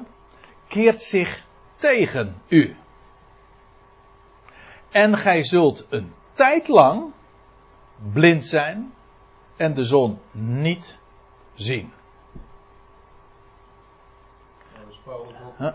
keert 0.68 1.02
zich 1.02 1.46
tegen 1.76 2.42
u. 2.48 2.78
En 4.92 5.18
gij 5.18 5.44
zult 5.44 5.86
een 5.90 6.14
tijd 6.34 6.68
lang 6.68 7.12
blind 8.14 8.46
zijn 8.46 8.94
en 9.56 9.74
de 9.74 9.84
zon 9.84 10.20
niet 10.32 10.98
zien. 11.54 11.92
Huh? 15.58 15.74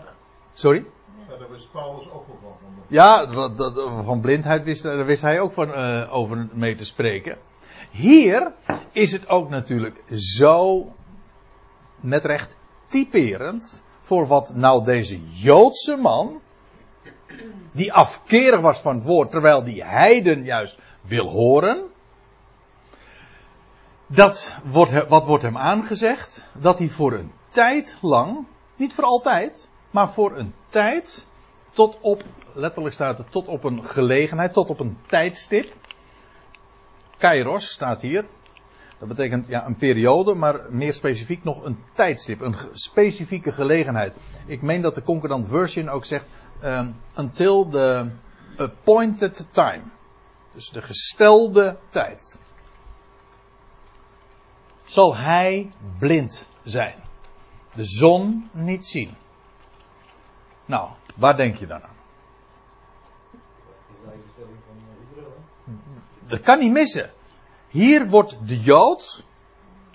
Sorry? 0.53 0.85
Ja, 1.29 1.37
daar 1.37 1.51
wist 1.51 1.71
Paulus 1.71 2.09
ook 2.09 2.27
wel 2.27 2.57
van. 2.61 2.83
Ja, 2.87 3.25
dat, 3.25 3.57
dat, 3.57 3.73
van 4.03 4.21
blindheid 4.21 4.63
wist, 4.63 4.83
daar 4.83 5.05
wist 5.05 5.21
hij 5.21 5.39
ook 5.39 5.51
van 5.51 5.69
uh, 5.69 6.13
over 6.13 6.47
mee 6.51 6.75
te 6.75 6.85
spreken. 6.85 7.37
Hier 7.93 8.53
is 8.91 9.11
het 9.11 9.29
ook 9.29 9.49
natuurlijk 9.49 10.03
zo 10.15 10.87
met 11.99 12.25
recht 12.25 12.55
typerend 12.87 13.83
voor 13.99 14.27
wat 14.27 14.55
nou 14.55 14.83
deze 14.83 15.19
Joodse 15.29 15.95
man, 15.95 16.41
die 17.73 17.93
afkerig 17.93 18.59
was 18.61 18.79
van 18.79 18.95
het 18.95 19.03
woord, 19.03 19.31
terwijl 19.31 19.63
die 19.63 19.83
heiden 19.83 20.43
juist 20.43 20.77
wil 21.01 21.29
horen. 21.29 21.89
Dat 24.07 24.57
wordt, 24.63 25.07
wat 25.07 25.25
wordt 25.25 25.43
hem 25.43 25.57
aangezegd? 25.57 26.47
Dat 26.53 26.79
hij 26.79 26.89
voor 26.89 27.13
een 27.13 27.31
tijd 27.49 27.97
lang, 28.01 28.45
niet 28.75 28.93
voor 28.93 29.03
altijd, 29.03 29.67
maar 29.91 30.09
voor 30.09 30.37
een 30.37 30.53
tijd, 30.69 31.25
tot 31.71 31.97
op, 32.01 32.23
letterlijk 32.53 32.93
staat 32.93 33.17
het, 33.17 33.31
tot 33.31 33.47
op 33.47 33.63
een 33.63 33.83
gelegenheid, 33.83 34.53
tot 34.53 34.69
op 34.69 34.79
een 34.79 34.97
tijdstip. 35.07 35.73
Kairos 37.23 37.71
staat 37.71 38.01
hier, 38.01 38.25
dat 38.99 39.07
betekent 39.07 39.47
ja, 39.47 39.65
een 39.65 39.75
periode, 39.75 40.33
maar 40.33 40.59
meer 40.69 40.93
specifiek 40.93 41.43
nog 41.43 41.65
een 41.65 41.83
tijdstip, 41.93 42.41
een 42.41 42.55
specifieke 42.73 43.51
gelegenheid. 43.51 44.13
Ik 44.45 44.61
meen 44.61 44.81
dat 44.81 44.95
de 44.95 45.03
Concordant 45.03 45.47
Version 45.47 45.89
ook 45.89 46.05
zegt 46.05 46.27
um, 46.63 46.95
until 47.15 47.69
the 47.69 48.11
appointed 48.57 49.47
time. 49.51 49.83
Dus 50.53 50.69
de 50.69 50.81
gestelde 50.81 51.77
tijd. 51.89 52.39
Zal 54.85 55.17
hij 55.17 55.71
blind 55.99 56.47
zijn. 56.63 56.95
De 57.75 57.85
zon 57.85 58.49
niet 58.51 58.85
zien. 58.85 59.15
Nou, 60.65 60.89
waar 61.15 61.35
denk 61.35 61.55
je 61.55 61.67
dan 61.67 61.83
aan? 61.83 61.95
Dat 66.27 66.39
kan 66.39 66.59
niet 66.59 66.71
missen. 66.71 67.11
Hier 67.73 68.09
wordt 68.09 68.47
de 68.47 68.59
Jood, 68.59 69.23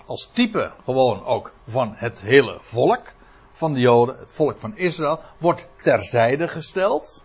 als 0.05 0.29
type 0.33 0.71
gewoon 0.83 1.25
ook 1.25 1.53
van 1.63 1.93
het 1.95 2.21
hele 2.21 2.57
volk 2.59 3.13
van 3.51 3.73
de 3.73 3.79
Joden, 3.79 4.17
het 4.19 4.31
volk 4.31 4.57
van 4.57 4.77
Israël, 4.77 5.19
wordt 5.37 5.67
terzijde 5.81 6.47
gesteld. 6.47 7.23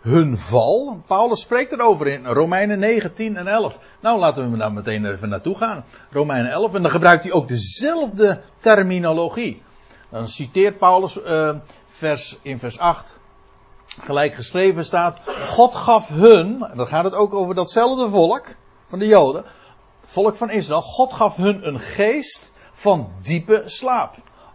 Hun 0.00 0.38
val, 0.38 1.02
Paulus 1.06 1.40
spreekt 1.40 1.72
erover 1.72 2.06
in 2.06 2.26
Romeinen 2.26 2.78
9, 2.78 3.14
10 3.14 3.36
en 3.36 3.46
11. 3.46 3.78
Nou, 4.00 4.18
laten 4.18 4.50
we 4.50 4.56
daar 4.56 4.72
meteen 4.72 5.06
even 5.06 5.28
naartoe 5.28 5.56
gaan. 5.56 5.84
Romeinen 6.10 6.50
11, 6.52 6.74
en 6.74 6.82
dan 6.82 6.90
gebruikt 6.90 7.22
hij 7.22 7.32
ook 7.32 7.48
dezelfde 7.48 8.40
terminologie. 8.58 9.62
Dan 10.10 10.28
citeert 10.28 10.78
Paulus 10.78 11.16
uh, 11.16 11.56
vers, 11.86 12.38
in 12.42 12.58
vers 12.58 12.78
8 12.78 13.20
gelijk 14.00 14.34
geschreven 14.34 14.84
staat, 14.84 15.20
God 15.46 15.74
gaf 15.74 16.08
hun, 16.08 16.62
en 16.62 16.76
dan 16.76 16.86
gaat 16.86 17.04
het 17.04 17.14
ook 17.14 17.34
over 17.34 17.54
datzelfde 17.54 18.08
volk 18.08 18.56
van 18.86 18.98
de 18.98 19.06
Joden, 19.06 19.44
het 20.00 20.10
volk 20.10 20.36
van 20.36 20.50
Israël, 20.50 20.82
God 20.82 21.12
gaf 21.12 21.36
hun 21.36 21.66
een 21.66 21.80
geest 21.80 22.52
van 22.72 23.08
diepe 23.22 23.62
slaap. 23.66 24.14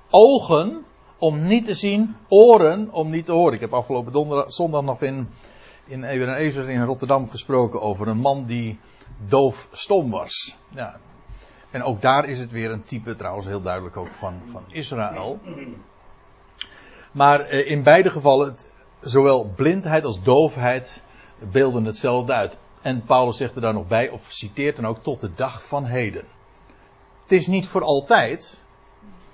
Ogen 0.10 0.86
om 1.18 1.44
niet 1.44 1.66
te 1.66 1.74
zien, 1.74 2.16
oren 2.28 2.92
om 2.92 3.10
niet 3.10 3.26
te 3.26 3.32
horen. 3.32 3.54
Ik 3.54 3.60
heb 3.60 3.74
afgelopen 3.74 4.12
donderdag, 4.12 4.54
zondag 4.54 4.84
nog 4.84 5.02
in, 5.02 5.30
in 5.86 6.04
Ebenezer 6.04 6.70
in 6.70 6.84
Rotterdam 6.84 7.30
gesproken 7.30 7.82
over 7.82 8.08
een 8.08 8.18
man 8.18 8.46
die 8.46 8.80
doof 9.28 9.70
stom 9.72 10.10
was. 10.10 10.58
Ja. 10.70 11.00
En 11.72 11.84
ook 11.84 12.02
daar 12.02 12.26
is 12.26 12.40
het 12.40 12.52
weer 12.52 12.72
een 12.72 12.84
type, 12.84 13.16
trouwens 13.16 13.46
heel 13.46 13.62
duidelijk 13.62 13.98
ook 13.98 14.12
van, 14.12 14.42
van 14.52 14.64
Israël. 14.68 15.40
Maar 17.12 17.40
eh, 17.40 17.72
in 17.72 17.84
beide 17.84 18.10
gevallen, 18.10 18.56
zowel 19.02 19.52
blindheid 19.56 20.04
als 20.04 20.24
doofheid 20.24 21.02
beelden 21.52 21.86
hetzelfde 21.86 22.34
uit. 22.34 22.58
En 22.82 23.04
Paulus 23.04 23.38
zegt 23.38 23.56
er 23.56 23.62
daar 23.62 23.74
nog 23.74 23.88
bij, 23.88 24.10
of 24.10 24.28
citeert 24.30 24.76
dan 24.76 24.86
ook, 24.86 25.04
tot 25.04 25.22
de 25.22 25.34
dag 25.34 25.66
van 25.66 25.86
heden. 25.86 26.24
Het 27.22 27.32
is 27.32 27.48
niet 27.48 27.68
voor 27.68 27.84
altijd. 27.84 28.64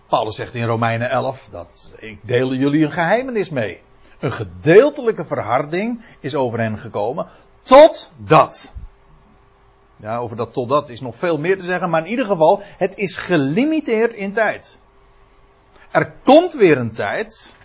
Paulus 0.07 0.35
zegt 0.35 0.53
in 0.53 0.65
Romeinen 0.65 1.09
11 1.09 1.49
dat 1.51 1.93
ik 1.97 2.19
deel 2.21 2.53
jullie 2.53 2.85
een 2.85 2.91
geheimenis 2.91 3.49
mee. 3.49 3.81
Een 4.19 4.31
gedeeltelijke 4.31 5.25
verharding 5.25 6.01
is 6.19 6.35
over 6.35 6.59
hen 6.59 6.77
gekomen. 6.77 7.27
Tot 7.61 8.11
dat. 8.17 8.73
Ja, 9.95 10.17
over 10.17 10.35
dat 10.37 10.53
tot 10.53 10.69
dat 10.69 10.89
is 10.89 11.01
nog 11.01 11.15
veel 11.15 11.39
meer 11.39 11.57
te 11.57 11.65
zeggen, 11.65 11.89
maar 11.89 12.03
in 12.03 12.09
ieder 12.09 12.25
geval, 12.25 12.61
het 12.63 12.95
is 12.95 13.17
gelimiteerd 13.17 14.13
in 14.13 14.33
tijd. 14.33 14.79
Er 15.91 16.13
komt 16.23 16.53
weer 16.53 16.77
een 16.77 16.93
tijd 16.93 17.55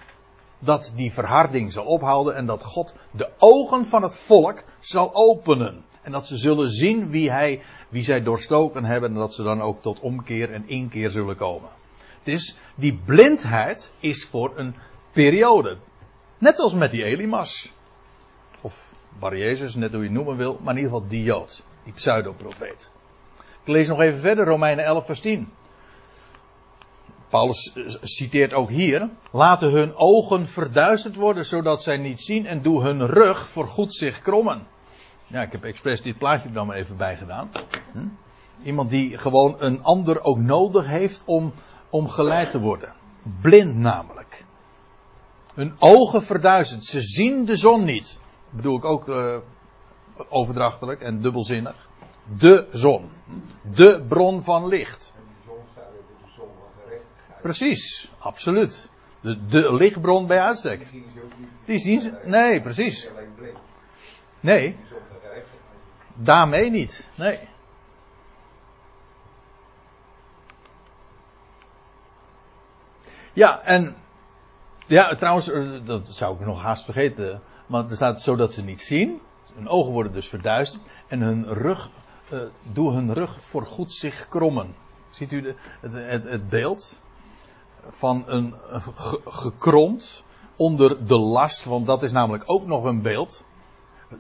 dat 0.59 0.93
die 0.97 1.13
verharding 1.13 1.73
zal 1.73 1.85
ophouden 1.85 2.35
en 2.35 2.47
dat 2.47 2.63
God 2.63 2.95
de 3.11 3.31
ogen 3.39 3.87
van 3.87 4.03
het 4.03 4.17
volk 4.17 4.65
zal 4.81 5.15
openen. 5.15 5.85
En 6.03 6.13
dat 6.13 6.27
ze 6.27 6.37
zullen 6.37 6.69
zien 6.69 7.11
wie, 7.11 7.31
hij, 7.31 7.63
wie 7.89 8.03
zij 8.03 8.23
doorstoken 8.23 8.85
hebben 8.85 9.11
en 9.11 9.19
dat 9.19 9.35
ze 9.35 9.43
dan 9.43 9.63
ook 9.63 9.83
tot 9.83 10.01
omkeer 10.01 10.53
en 10.53 10.69
inkeer 10.69 11.11
zullen 11.11 11.37
komen. 11.37 11.69
Dus 12.23 12.57
die 12.75 13.01
blindheid 13.05 13.91
is 13.99 14.27
voor 14.31 14.53
een 14.57 14.75
periode. 15.13 15.77
Net 16.39 16.59
als 16.59 16.75
met 16.75 16.91
die 16.91 17.05
Elimas. 17.05 17.73
Of 18.61 18.95
Bar 19.19 19.37
Jezus, 19.37 19.75
net 19.75 19.91
hoe 19.91 19.99
je 19.99 20.05
het 20.05 20.15
noemen 20.15 20.37
wil, 20.37 20.59
maar 20.63 20.77
in 20.77 20.81
ieder 20.81 20.95
geval 20.95 21.09
die 21.09 21.23
Jood. 21.23 21.63
Die 21.85 21.93
pseudoprofeet. 21.93 22.91
Ik 23.63 23.75
lees 23.75 23.89
nog 23.89 24.01
even 24.01 24.21
verder, 24.21 24.45
Romeinen 24.45 24.85
11 24.85 25.07
vers 25.07 25.21
10. 25.21 25.49
Paulus 27.29 27.73
eh, 27.75 27.85
citeert 28.01 28.53
ook 28.53 28.71
hier. 28.71 29.09
Laten 29.33 29.71
hun 29.71 29.97
ogen 29.97 30.49
verduisterd 30.49 31.17
worden, 31.17 31.47
zodat 31.47 31.83
zij 31.83 31.97
niet 31.97 32.21
zien. 32.21 32.47
En 32.47 32.63
doe 32.63 32.83
hun 32.83 33.07
rug 33.07 33.49
voor 33.49 33.67
goed 33.67 33.95
zich 33.95 34.21
krommen. 34.23 34.67
Ja, 35.27 35.43
ik 35.43 35.53
heb 35.53 35.65
expres 35.65 36.03
dit 36.03 36.19
plaatje 36.19 36.53
dan 36.53 36.67
maar 36.67 36.77
even 36.77 36.97
bij 36.97 37.17
gedaan. 37.17 37.51
Hm? 37.93 38.07
Iemand 38.63 38.91
die 38.91 39.19
gewoon 39.19 39.57
een 39.59 39.83
ander 39.83 40.23
ook 40.23 40.39
nodig 40.39 40.87
heeft 40.87 41.23
om, 41.25 41.53
om 41.91 42.09
geleid 42.09 42.51
te 42.51 42.61
worden. 42.61 42.93
Blind 43.41 43.77
namelijk. 43.77 44.45
Hun 45.55 45.75
ogen 45.79 46.23
verduisterd. 46.23 46.85
Ze 46.85 47.01
zien 47.01 47.45
de 47.45 47.57
zon 47.57 47.85
niet. 47.85 48.19
Dat 48.45 48.57
bedoel 48.57 48.77
ik 48.77 48.85
ook 48.85 49.09
uh, 49.09 49.37
overdrachtelijk 50.29 51.01
en 51.01 51.21
dubbelzinnig. 51.21 51.89
De 52.39 52.67
zon. 52.71 53.11
De 53.75 54.05
bron 54.09 54.43
van 54.43 54.67
licht. 54.67 55.15
Precies. 57.49 58.11
Absoluut. 58.19 58.91
De, 59.21 59.47
de 59.47 59.75
lichtbron 59.75 60.27
bij 60.27 60.41
uitstek. 60.41 60.79
Die 60.79 60.89
zien 60.89 61.11
ze 61.15 61.23
ook 61.23 61.39
niet. 61.39 61.49
Die 61.65 61.79
zien 61.79 62.01
ze. 62.01 62.19
Nee, 62.25 62.61
precies. 62.61 63.11
Nee, 64.41 64.77
daarmee 66.15 66.71
niet. 66.71 67.09
Nee. 67.15 67.39
Ja, 73.33 73.63
en. 73.63 73.97
Ja, 74.87 75.15
trouwens, 75.17 75.51
eh, 75.51 75.85
dat 75.85 76.09
zou 76.09 76.35
ik 76.41 76.47
nog 76.47 76.63
haast 76.63 76.85
vergeten. 76.85 77.43
Maar 77.67 77.85
er 77.85 77.97
staat 77.97 78.23
zodat 78.23 78.53
ze 78.53 78.63
niet 78.63 78.81
zien. 78.81 79.21
Hun 79.55 79.69
ogen 79.69 79.93
worden 79.93 80.13
dus 80.13 80.29
verduisterd. 80.29 80.83
En 81.07 81.21
hun 81.21 81.47
rug. 81.49 81.91
eh 82.31 82.41
doe 82.63 82.93
hun 82.93 83.15
rug 83.15 83.43
voor 83.45 83.67
goed 83.67 83.93
zich 83.93 84.29
krommen. 84.29 84.75
Ziet 85.11 85.33
u 85.33 85.41
de, 85.41 85.55
het, 85.81 85.93
het, 85.93 86.25
het 86.25 86.49
beeld? 86.49 87.01
Van 87.89 88.25
een 88.27 88.55
een 88.69 88.81
ge- 88.81 89.21
gekromd. 89.25 90.23
Onder 90.57 91.07
de 91.07 91.19
last, 91.19 91.65
want 91.65 91.87
dat 91.87 92.03
is 92.03 92.13
namelijk 92.13 92.45
ook 92.47 92.67
nog 92.67 92.85
een 92.85 93.03
beeld 93.03 93.45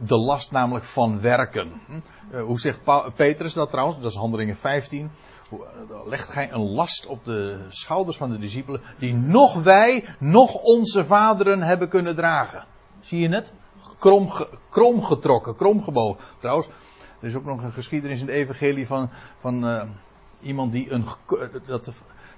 de 0.01 0.17
last 0.17 0.51
namelijk 0.51 0.85
van 0.85 1.21
werken. 1.21 1.81
Hm? 1.87 2.01
Eh, 2.31 2.43
hoe 2.43 2.61
zegt 2.61 2.81
Petrus 3.15 3.53
dat 3.53 3.71
trouwens? 3.71 4.01
Dat 4.01 4.11
is 4.11 4.17
handelingen 4.17 4.57
15. 4.57 5.11
Hoe, 5.49 5.67
eh, 5.67 6.07
legt 6.07 6.29
gij 6.29 6.53
een 6.53 6.71
last 6.71 7.07
op 7.07 7.25
de 7.25 7.65
schouders 7.69 8.17
van 8.17 8.31
de 8.31 8.39
discipelen 8.39 8.81
die 8.99 9.15
nog 9.15 9.63
wij, 9.63 10.05
nog 10.19 10.55
onze 10.55 11.05
vaderen 11.05 11.63
hebben 11.63 11.89
kunnen 11.89 12.15
dragen. 12.15 12.65
Zie 13.01 13.21
je 13.21 13.29
het? 13.29 13.53
Krom, 13.99 14.33
krom 14.71 15.03
getrokken, 15.03 15.57
krom 15.57 15.83
gebogen. 15.83 16.25
Trouwens, 16.41 16.69
er 17.21 17.29
is 17.29 17.37
ook 17.37 17.45
nog 17.45 17.63
een 17.63 17.73
geschiedenis 17.73 18.21
in 18.21 18.27
de 18.27 18.33
evangelie 18.33 18.87
van, 18.87 19.11
van 19.39 19.67
eh, 19.67 19.89
iemand 20.43 20.73
die 20.73 20.91
een, 20.91 21.05
dat, 21.67 21.91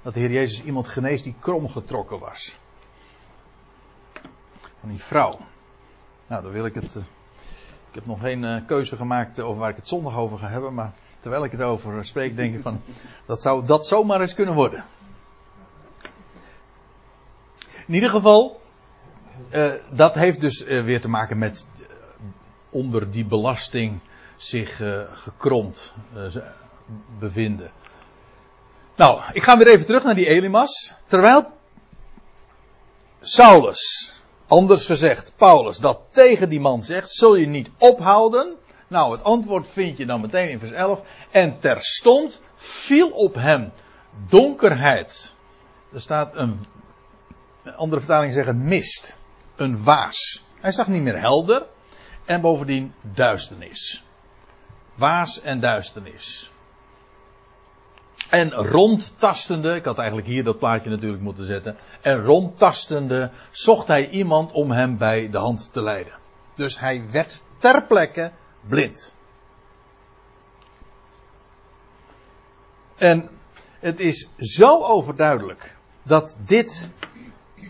dat 0.02 0.14
de 0.14 0.20
Heer 0.20 0.30
Jezus 0.30 0.62
iemand 0.62 0.88
geneest 0.88 1.24
die 1.24 1.34
krom 1.38 1.68
getrokken 1.68 2.18
was. 2.18 2.58
Van 4.80 4.88
die 4.88 4.98
vrouw. 4.98 5.38
Nou, 6.26 6.42
dan 6.42 6.52
wil 6.52 6.64
ik 6.64 6.74
het... 6.74 6.96
eh, 6.96 7.02
ik 7.88 7.94
heb 7.94 8.06
nog 8.06 8.20
geen 8.20 8.44
eh, 8.44 8.66
keuze 8.66 8.96
gemaakt 8.96 9.40
over 9.40 9.60
waar 9.60 9.70
ik 9.70 9.76
het 9.76 9.88
zondag 9.88 10.16
over 10.16 10.38
ga 10.38 10.48
hebben, 10.48 10.74
maar 10.74 10.92
terwijl 11.18 11.44
ik 11.44 11.52
erover 11.52 12.04
spreek, 12.04 12.36
denk 12.36 12.54
ik 12.54 12.60
van 12.60 12.82
dat 13.26 13.42
zou 13.42 13.66
dat 13.66 13.86
zomaar 13.86 14.20
eens 14.20 14.34
kunnen 14.34 14.54
worden. 14.54 14.84
In 17.86 17.94
ieder 17.94 18.10
geval, 18.10 18.60
eh, 19.48 19.72
dat 19.90 20.14
heeft 20.14 20.40
dus 20.40 20.62
weer 20.62 21.00
te 21.00 21.08
maken 21.08 21.38
met 21.38 21.66
onder 22.70 23.10
die 23.10 23.24
belasting 23.24 23.98
zich 24.36 24.76
gekromd 25.12 25.92
bevinden. 27.18 27.70
Nou, 29.00 29.20
ik 29.32 29.42
ga 29.42 29.56
weer 29.56 29.68
even 29.68 29.86
terug 29.86 30.04
naar 30.04 30.14
die 30.14 30.28
Elimas. 30.28 30.92
Terwijl 31.06 31.46
Saulus, 33.20 34.12
anders 34.46 34.86
gezegd 34.86 35.32
Paulus, 35.36 35.78
dat 35.78 36.00
tegen 36.10 36.48
die 36.48 36.60
man 36.60 36.82
zegt, 36.82 37.10
zul 37.10 37.34
je 37.34 37.46
niet 37.46 37.70
ophouden? 37.78 38.56
Nou, 38.88 39.12
het 39.12 39.22
antwoord 39.22 39.68
vind 39.68 39.96
je 39.96 40.06
dan 40.06 40.20
meteen 40.20 40.48
in 40.48 40.58
vers 40.58 40.70
11. 40.70 41.02
En 41.30 41.60
terstond 41.60 42.42
viel 42.56 43.10
op 43.10 43.34
hem 43.34 43.72
donkerheid. 44.28 45.34
Er 45.92 46.00
staat 46.00 46.36
een, 46.36 46.66
andere 47.76 48.00
vertalingen 48.00 48.34
zeggen 48.34 48.64
mist. 48.64 49.18
Een 49.56 49.84
waas. 49.84 50.44
Hij 50.60 50.72
zag 50.72 50.86
niet 50.86 51.02
meer 51.02 51.20
helder. 51.20 51.66
En 52.24 52.40
bovendien 52.40 52.94
duisternis. 53.00 54.04
Waas 54.94 55.40
en 55.40 55.60
duisternis. 55.60 56.50
En 58.30 58.52
rondtastende, 58.52 59.74
ik 59.74 59.84
had 59.84 59.98
eigenlijk 59.98 60.28
hier 60.28 60.44
dat 60.44 60.58
plaatje 60.58 60.90
natuurlijk 60.90 61.22
moeten 61.22 61.46
zetten. 61.46 61.76
En 62.00 62.22
rondtastende 62.22 63.30
zocht 63.50 63.86
hij 63.86 64.08
iemand 64.08 64.52
om 64.52 64.70
hem 64.70 64.98
bij 64.98 65.30
de 65.30 65.38
hand 65.38 65.72
te 65.72 65.82
leiden. 65.82 66.12
Dus 66.54 66.78
hij 66.78 67.04
werd 67.10 67.42
ter 67.58 67.86
plekke 67.86 68.32
blind. 68.68 69.14
En 72.96 73.28
het 73.80 74.00
is 74.00 74.30
zo 74.36 74.82
overduidelijk 74.82 75.76
dat 76.02 76.36
dit 76.44 76.90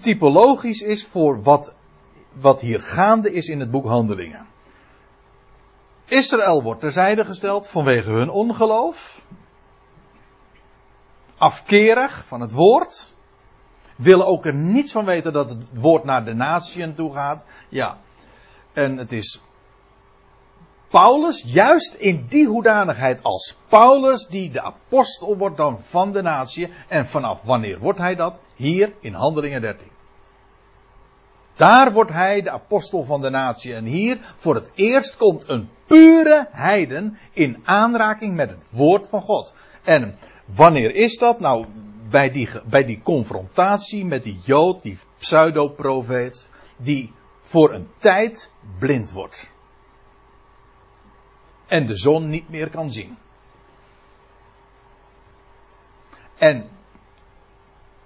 typologisch 0.01 0.81
is 0.81 1.07
voor 1.07 1.43
wat, 1.43 1.75
wat 2.33 2.61
hier 2.61 2.83
gaande 2.83 3.33
is 3.33 3.49
in 3.49 3.61
het 3.61 3.71
boek 3.71 3.85
Handelingen. 3.85 4.47
Israël 6.05 6.63
wordt 6.63 6.81
terzijde 6.81 7.25
gesteld 7.25 7.69
vanwege 7.69 8.11
hun 8.11 8.31
ongeloof 8.31 9.25
afkerig 11.41 12.25
van 12.27 12.41
het 12.41 12.53
woord. 12.53 13.15
Willen 13.97 14.27
ook 14.27 14.47
er 14.47 14.55
niets 14.55 14.93
van 14.93 15.05
weten 15.05 15.33
dat 15.33 15.51
het 15.51 15.59
woord 15.73 16.05
naar 16.05 16.25
de 16.25 16.35
natieën 16.35 16.95
toe 16.95 17.13
gaat. 17.13 17.45
Ja. 17.69 17.99
En 18.73 18.97
het 18.97 19.13
is 19.13 19.41
Paulus, 20.89 21.43
juist 21.47 21.95
in 21.95 22.27
die 22.29 22.47
hoedanigheid 22.47 23.23
als 23.23 23.57
Paulus, 23.69 24.27
die 24.27 24.51
de 24.51 24.63
apostel 24.63 25.37
wordt 25.37 25.57
dan 25.57 25.83
van 25.83 26.13
de 26.13 26.23
natie. 26.23 26.73
En 26.89 27.07
vanaf 27.07 27.43
wanneer 27.43 27.79
wordt 27.79 27.99
hij 27.99 28.15
dat? 28.15 28.41
Hier 28.55 28.93
in 29.01 29.15
Handelingen 29.15 29.61
13. 29.61 29.89
Daar 31.55 31.93
wordt 31.93 32.11
hij 32.11 32.43
de 32.43 32.51
apostel 32.51 33.05
van 33.05 33.21
de 33.21 33.31
natie. 33.31 33.75
En 33.75 33.85
hier 33.85 34.19
voor 34.37 34.55
het 34.55 34.71
eerst 34.75 35.17
komt 35.17 35.49
een 35.49 35.71
pure 35.87 36.49
heiden 36.51 37.19
in 37.33 37.61
aanraking 37.65 38.35
met 38.35 38.51
het 38.51 38.67
woord 38.71 39.09
van 39.09 39.23
God. 39.23 39.55
En 39.85 40.17
wanneer 40.55 40.95
is 40.95 41.17
dat? 41.19 41.41
Nou, 41.41 41.67
bij 42.11 42.31
die, 42.31 42.49
bij 42.67 42.85
die 42.85 43.01
confrontatie 43.03 44.05
met 44.05 44.23
die 44.23 44.41
Jood, 44.45 44.83
die 44.83 44.99
pseudoprofeet, 45.19 46.49
die 46.77 47.13
voor 47.43 47.73
een 47.73 47.89
tijd 47.99 48.51
blind 48.79 49.13
wordt. 49.13 49.51
En 51.67 51.87
de 51.87 51.97
zon 51.97 52.29
niet 52.29 52.49
meer 52.49 52.71
kan 52.71 52.91
zien. 52.91 53.19
En 56.39 56.69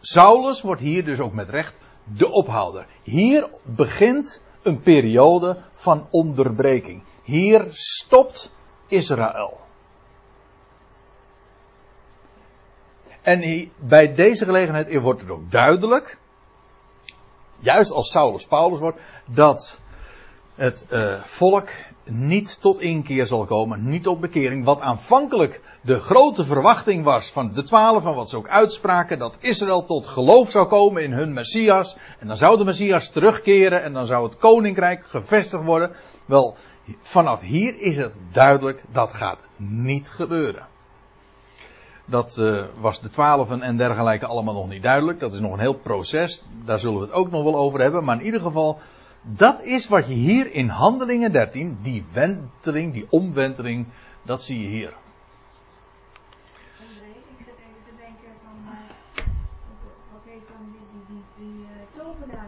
Saulus 0.00 0.62
wordt 0.62 0.80
hier 0.80 1.04
dus 1.04 1.20
ook 1.20 1.32
met 1.32 1.50
recht 1.50 1.78
de 2.04 2.30
ophouder. 2.30 2.86
Hier 3.02 3.48
begint 3.64 4.42
een 4.62 4.80
periode 4.80 5.62
van 5.72 6.06
onderbreking. 6.10 7.02
Hier 7.22 7.66
stopt 7.70 8.52
Israël. 8.88 9.63
En 13.24 13.70
bij 13.76 14.14
deze 14.14 14.44
gelegenheid 14.44 15.00
wordt 15.00 15.20
het 15.20 15.30
ook 15.30 15.50
duidelijk, 15.50 16.18
juist 17.58 17.90
als 17.90 18.10
Saulus 18.10 18.46
Paulus 18.46 18.78
wordt, 18.78 19.00
dat 19.26 19.80
het 20.54 20.86
eh, 20.88 21.14
volk 21.22 21.68
niet 22.04 22.60
tot 22.60 22.80
inkeer 22.80 23.26
zal 23.26 23.44
komen, 23.44 23.88
niet 23.88 24.02
tot 24.02 24.20
bekering. 24.20 24.64
Wat 24.64 24.80
aanvankelijk 24.80 25.60
de 25.80 26.00
grote 26.00 26.44
verwachting 26.44 27.04
was 27.04 27.30
van 27.30 27.52
de 27.52 27.62
twaalf 27.62 28.04
en 28.06 28.14
wat 28.14 28.30
ze 28.30 28.36
ook 28.36 28.48
uitspraken, 28.48 29.18
dat 29.18 29.36
Israël 29.40 29.84
tot 29.84 30.06
geloof 30.06 30.50
zou 30.50 30.66
komen 30.66 31.02
in 31.02 31.12
hun 31.12 31.32
Messias. 31.32 31.96
En 32.18 32.26
dan 32.26 32.36
zou 32.36 32.58
de 32.58 32.64
Messias 32.64 33.10
terugkeren 33.10 33.82
en 33.82 33.92
dan 33.92 34.06
zou 34.06 34.24
het 34.24 34.36
koninkrijk 34.36 35.06
gevestigd 35.06 35.64
worden. 35.64 35.92
Wel, 36.26 36.56
vanaf 37.00 37.40
hier 37.40 37.80
is 37.80 37.96
het 37.96 38.12
duidelijk, 38.32 38.84
dat 38.92 39.12
gaat 39.12 39.46
niet 39.56 40.08
gebeuren. 40.08 40.72
Dat 42.04 42.36
eh, 42.36 42.64
was 42.80 43.00
de 43.00 43.10
twaalfen 43.10 43.62
en 43.62 43.76
dergelijke 43.76 44.26
allemaal 44.26 44.54
nog 44.54 44.68
niet 44.68 44.82
duidelijk. 44.82 45.20
Dat 45.20 45.32
is 45.32 45.40
nog 45.40 45.52
een 45.52 45.58
heel 45.58 45.74
proces. 45.74 46.42
Daar 46.64 46.78
zullen 46.78 46.98
we 46.98 47.04
het 47.04 47.14
ook 47.14 47.30
nog 47.30 47.42
wel 47.42 47.56
over 47.56 47.80
hebben. 47.80 48.04
Maar 48.04 48.18
in 48.18 48.24
ieder 48.24 48.40
geval, 48.40 48.78
dat 49.22 49.62
is 49.62 49.88
wat 49.88 50.06
je 50.06 50.14
hier 50.14 50.52
in 50.52 50.68
Handelingen 50.68 51.32
13, 51.32 51.78
die 51.82 52.04
wenteling, 52.12 52.92
die 52.92 53.06
omwenteling, 53.10 53.86
dat 54.22 54.42
zie 54.42 54.60
je 54.62 54.68
hier. 54.68 54.86
Eh, 54.86 54.94
eh, 62.32 62.46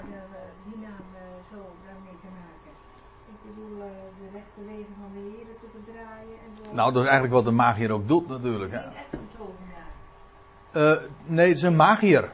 eh, 1.79 1.95
eh, 6.29 6.69
eh. 6.69 6.73
Nou, 6.73 6.93
dat 6.93 7.03
is 7.03 7.09
eigenlijk 7.09 7.33
wat 7.33 7.45
de 7.45 7.51
magier 7.51 7.91
ook 7.91 8.09
doet 8.09 8.29
natuurlijk. 8.29 8.73
Hè. 8.73 8.79
Niet 8.79 8.95
echt 8.97 9.13
een 9.13 9.29
tovenaar. 9.37 9.91
Eh, 10.77 10.97
nee, 11.25 11.49
het 11.49 11.57
is 11.57 11.63
een 11.63 11.77
magier. 11.77 12.33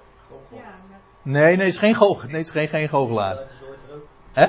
Nee, 1.22 1.42
nee, 1.42 1.57
het 1.57 1.74
is 1.74 1.78
geen, 1.78 1.94
goog, 1.94 2.26
nee, 2.26 2.37
het 2.37 2.44
is 2.44 2.50
geen, 2.50 2.68
geen 2.68 2.88
goochelaar. 2.88 3.38
Hè? 4.33 4.46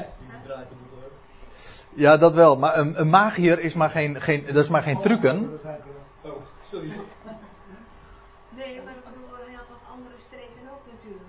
Ja, 1.90 2.18
dat 2.18 2.34
wel. 2.34 2.58
Maar 2.58 2.78
een, 2.78 3.00
een 3.00 3.10
magier 3.10 3.60
is 3.60 3.74
maar 3.74 3.90
geen, 3.90 4.22
geen, 4.22 4.46
dat 4.46 4.56
is 4.56 4.70
maar 4.70 4.84
geen 4.84 5.00
trucken. 5.00 5.60
Oh, 6.22 6.32
sorry. 6.70 6.88
nee, 8.50 8.82
maar 8.86 8.94
ik 8.94 9.04
bedoel, 9.04 9.30
wat 9.30 9.78
andere 9.92 10.16
streken 10.26 10.72
ook 10.72 10.82
natuurlijk. 10.94 11.24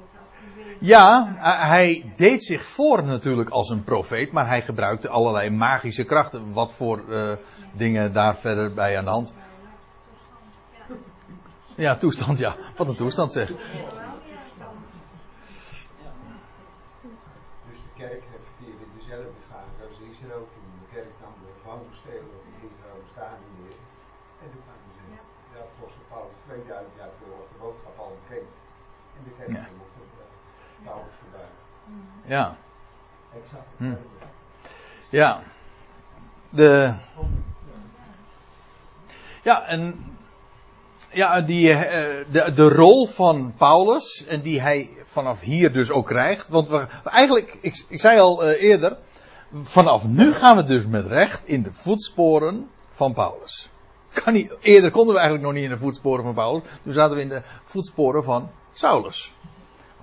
Ja, 0.78 1.34
hij 1.68 2.12
deed 2.16 2.44
zich 2.44 2.62
voor 2.62 3.04
natuurlijk 3.04 3.50
als 3.50 3.70
een 3.70 3.84
profeet, 3.84 4.32
maar 4.32 4.46
hij 4.46 4.62
gebruikte 4.62 5.08
allerlei 5.08 5.50
magische 5.50 6.04
krachten. 6.04 6.52
Wat 6.52 6.74
voor 6.74 7.12
eh, 7.12 7.32
dingen 7.72 8.12
daar 8.12 8.36
verder 8.36 8.74
bij 8.74 8.98
aan 8.98 9.04
de 9.04 9.10
hand? 9.10 9.34
Ja, 11.76 11.96
toestand, 11.96 12.38
ja. 12.38 12.56
Wat 12.76 12.88
een 12.88 12.96
toestand 12.96 13.32
zeg. 13.32 13.48
Dus 13.48 13.56
de 17.86 17.92
kerk 17.94 18.22
verkeerde 18.48 18.84
dezelfde 18.98 19.40
fase 19.50 19.80
als 19.88 19.98
Israël 20.10 20.48
toen. 20.52 20.68
De 20.80 20.88
kerk 20.94 21.12
nam 21.20 21.34
de 21.44 21.52
vlambestelen 21.62 22.38
in 22.48 22.68
Israël 22.70 23.02
staan 23.10 23.38
meer 23.58 23.76
En 24.42 24.48
toen 24.52 24.62
kwamen 24.66 24.90
ze, 24.96 25.02
de 25.52 25.58
paus 25.78 25.92
Paulus, 26.08 26.34
2000 26.46 26.96
jaar 26.96 27.12
door 27.20 27.36
was 27.38 27.48
de 27.52 27.58
boodschap 27.58 27.98
al 27.98 28.18
bekend. 28.20 28.50
En 29.16 29.22
de 29.24 29.32
kerk 29.38 29.52
ja. 29.52 29.68
ook 29.82 29.94
eh, 29.98 30.84
Paulus 30.84 31.14
voorbij. 31.20 31.50
Mhm. 31.84 32.32
Ja. 32.34 32.56
Exact. 33.34 33.68
Hm. 33.76 33.96
Ja. 35.08 35.42
De... 36.48 36.94
Ja, 39.42 39.66
en 39.66 40.13
ja, 41.14 41.40
die, 41.40 41.72
eh, 41.72 42.24
de, 42.30 42.52
de 42.52 42.68
rol 42.68 43.06
van 43.06 43.54
Paulus, 43.56 44.24
en 44.26 44.40
die 44.40 44.60
hij 44.60 44.90
vanaf 45.04 45.40
hier 45.40 45.72
dus 45.72 45.90
ook 45.90 46.06
krijgt. 46.06 46.48
Want 46.48 46.68
we, 46.68 46.86
eigenlijk, 47.04 47.58
ik, 47.60 47.84
ik 47.88 48.00
zei 48.00 48.20
al 48.20 48.44
eh, 48.44 48.62
eerder, 48.62 48.96
vanaf 49.62 50.04
nu 50.06 50.32
gaan 50.32 50.56
we 50.56 50.64
dus 50.64 50.86
met 50.86 51.06
recht 51.06 51.46
in 51.46 51.62
de 51.62 51.72
voetsporen 51.72 52.70
van 52.90 53.14
Paulus. 53.14 53.68
Kan 54.12 54.32
niet, 54.32 54.58
eerder 54.60 54.90
konden 54.90 55.14
we 55.14 55.20
eigenlijk 55.20 55.48
nog 55.48 55.54
niet 55.54 55.70
in 55.70 55.76
de 55.76 55.82
voetsporen 55.84 56.24
van 56.24 56.34
Paulus. 56.34 56.62
Toen 56.82 56.92
zaten 56.92 57.16
we 57.16 57.22
in 57.22 57.28
de 57.28 57.42
voetsporen 57.64 58.24
van 58.24 58.50
Saulus. 58.72 59.32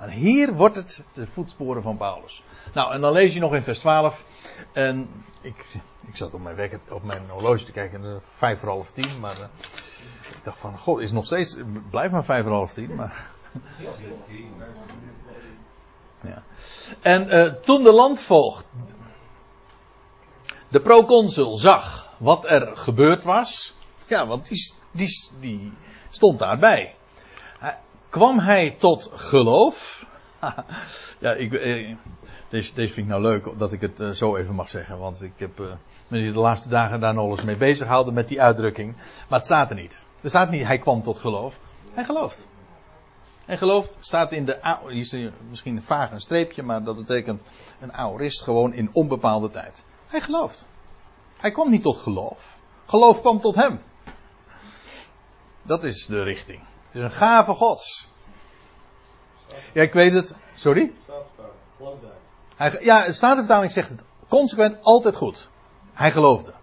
Maar 0.02 0.10
hier 0.10 0.54
wordt 0.54 0.76
het 0.76 1.04
de 1.14 1.28
voetsporen 1.28 1.82
van 1.82 1.98
Paulus. 1.98 2.44
Nou, 2.74 2.94
en 2.94 3.02
dan 3.02 3.12
lees 3.12 3.34
je 3.34 3.40
nog 3.40 3.54
in 3.54 3.64
vers 3.64 3.80
12. 3.80 4.26
En 4.72 5.10
ik, 5.42 5.66
ik 6.08 6.18
zat 6.18 6.34
op 6.34 6.42
mijn, 6.42 6.82
op 6.90 7.04
mijn 7.04 7.30
horloge 7.30 7.64
te 7.64 7.72
kijken. 7.72 8.04
En 8.04 8.16
is 8.16 8.22
vijf 8.22 8.60
voor 8.60 8.70
half 8.70 8.92
tien. 8.92 9.20
Maar 9.20 9.36
eh, 9.36 9.48
ik 10.32 10.44
dacht 10.44 10.58
van, 10.58 10.78
god, 10.78 11.00
is 11.00 11.12
nog 11.12 11.26
steeds. 11.26 11.58
Blijf 11.90 12.12
maar 12.12 12.24
vijf 12.24 12.44
voor 12.44 12.54
half 12.54 12.74
tien. 12.74 12.96
Maar, 12.96 13.30
ja. 16.32 16.44
En 17.02 17.30
eh, 17.30 17.48
toen 17.48 17.84
de 17.84 17.94
landvoogd, 17.94 18.66
de 20.68 20.82
proconsul, 20.82 21.58
zag 21.58 22.10
wat 22.18 22.46
er 22.46 22.78
gebeurd 22.78 23.24
was. 23.24 23.76
Ja, 24.08 24.28
want 24.28 24.48
die, 24.48 24.74
die, 24.92 25.30
die 25.40 25.74
stond 26.10 26.40
daarbij. 26.40 26.96
Kwam 28.12 28.40
hij 28.40 28.72
tot 28.72 29.10
geloof? 29.14 30.06
ja, 31.20 31.34
ik, 31.34 31.54
eh, 31.54 31.96
deze, 32.50 32.74
deze 32.74 32.94
vind 32.94 32.98
ik 32.98 33.12
nou 33.12 33.22
leuk 33.22 33.60
dat 33.60 33.72
ik 33.72 33.82
het 33.82 34.00
eh, 34.00 34.10
zo 34.10 34.36
even 34.36 34.56
mag 34.56 34.70
zeggen. 34.70 34.98
Want 34.98 35.22
ik 35.22 35.34
heb 35.38 35.60
eh, 35.60 35.66
me 36.08 36.32
de 36.32 36.40
laatste 36.40 36.70
dagen 36.70 37.00
daar 37.00 37.14
nog 37.14 37.30
eens 37.30 37.44
mee 37.44 37.58
bezig 37.58 37.86
gehouden 37.86 38.14
met 38.14 38.28
die 38.28 38.42
uitdrukking. 38.42 38.96
Maar 39.30 39.38
het 39.38 39.46
staat 39.46 39.70
er 39.70 39.76
niet. 39.76 40.06
Er 40.22 40.30
staat 40.30 40.50
niet, 40.50 40.64
hij 40.64 40.78
kwam 40.78 41.04
tot 41.04 41.20
geloof. 41.20 41.56
Hij 41.94 42.04
gelooft. 42.04 42.48
Hij 43.46 43.58
gelooft, 43.58 43.98
staat 44.00 44.32
in 44.32 44.46
de, 44.46 44.80
hier 44.88 45.00
is 45.00 45.32
misschien 45.50 45.76
een 45.76 45.84
vaag 45.84 46.12
een 46.12 46.20
streepje, 46.20 46.64
maar 46.64 46.84
dat 46.84 46.96
betekent 46.96 47.44
een 47.80 47.94
aorist 47.94 48.44
gewoon 48.44 48.74
in 48.74 48.90
onbepaalde 48.94 49.50
tijd. 49.50 49.86
Hij 50.08 50.22
gelooft. 50.22 50.66
Hij 51.38 51.52
kwam 51.52 51.70
niet 51.70 51.84
tot 51.84 51.98
geloof. 51.98 52.60
Geloof 52.86 53.22
kwam 53.22 53.40
tot 53.40 53.56
hem. 53.56 53.82
Dat 55.64 55.84
is 55.84 56.06
de 56.06 56.24
richting. 56.24 56.70
Het 56.92 57.02
is 57.02 57.06
een 57.06 57.18
gave 57.18 57.54
gods. 57.54 58.08
Ja, 59.74 59.82
ik 59.82 59.94
weet 59.94 60.14
het. 60.14 60.36
Sorry? 60.54 60.92
Hij, 62.56 62.78
ja, 62.80 63.06
de 63.06 63.14
Statenvertaling 63.14 63.72
zegt 63.72 63.90
het 63.90 64.04
consequent 64.28 64.78
altijd 64.82 65.16
goed. 65.16 65.50
Hij 65.94 66.12
geloofde. 66.12 66.54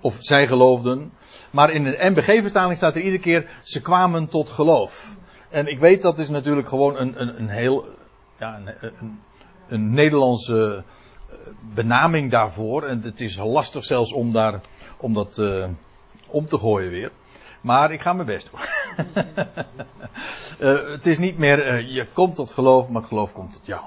Of 0.00 0.16
zij 0.20 0.46
geloofden. 0.46 1.12
Maar 1.50 1.70
in 1.70 1.84
de 1.84 1.96
MBG-vertaling 2.00 2.76
staat 2.76 2.94
er 2.94 3.00
iedere 3.00 3.22
keer, 3.22 3.50
ze 3.62 3.80
kwamen 3.80 4.28
tot 4.28 4.50
geloof. 4.50 5.16
En 5.48 5.66
ik 5.66 5.78
weet 5.78 6.02
dat 6.02 6.18
is 6.18 6.28
natuurlijk 6.28 6.68
gewoon 6.68 6.96
een, 6.96 7.20
een, 7.20 7.38
een 7.38 7.48
heel, 7.48 7.84
ja, 8.38 8.56
een, 8.56 8.74
een, 8.80 9.20
een 9.68 9.92
Nederlandse 9.92 10.84
eh, 11.30 11.36
benaming 11.74 12.30
daarvoor. 12.30 12.82
En 12.82 13.00
het 13.02 13.20
is 13.20 13.36
lastig 13.36 13.84
zelfs 13.84 14.12
om, 14.12 14.32
daar, 14.32 14.60
om 14.96 15.14
dat 15.14 15.38
eh, 15.38 15.68
om 16.26 16.46
te 16.46 16.58
gooien 16.58 16.90
weer. 16.90 17.10
Maar 17.60 17.92
ik 17.92 18.00
ga 18.00 18.12
mijn 18.12 18.26
best 18.26 18.50
doen. 18.50 18.60
Eh, 20.58 20.88
het 20.88 21.06
is 21.06 21.18
niet 21.18 21.38
meer, 21.38 21.66
eh, 21.66 21.94
je 21.94 22.06
komt 22.12 22.34
tot 22.34 22.50
geloof, 22.50 22.88
maar 22.88 23.00
het 23.00 23.10
geloof 23.10 23.32
komt 23.32 23.52
tot 23.52 23.66
jou. 23.66 23.80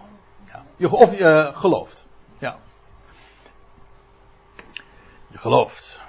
Ja. 0.77 0.89
Of 0.89 1.17
je 1.17 1.23
eh, 1.23 1.57
gelooft. 1.57 2.05
Ja. 2.37 2.57
Je 5.27 5.37
gelooft. 5.37 6.01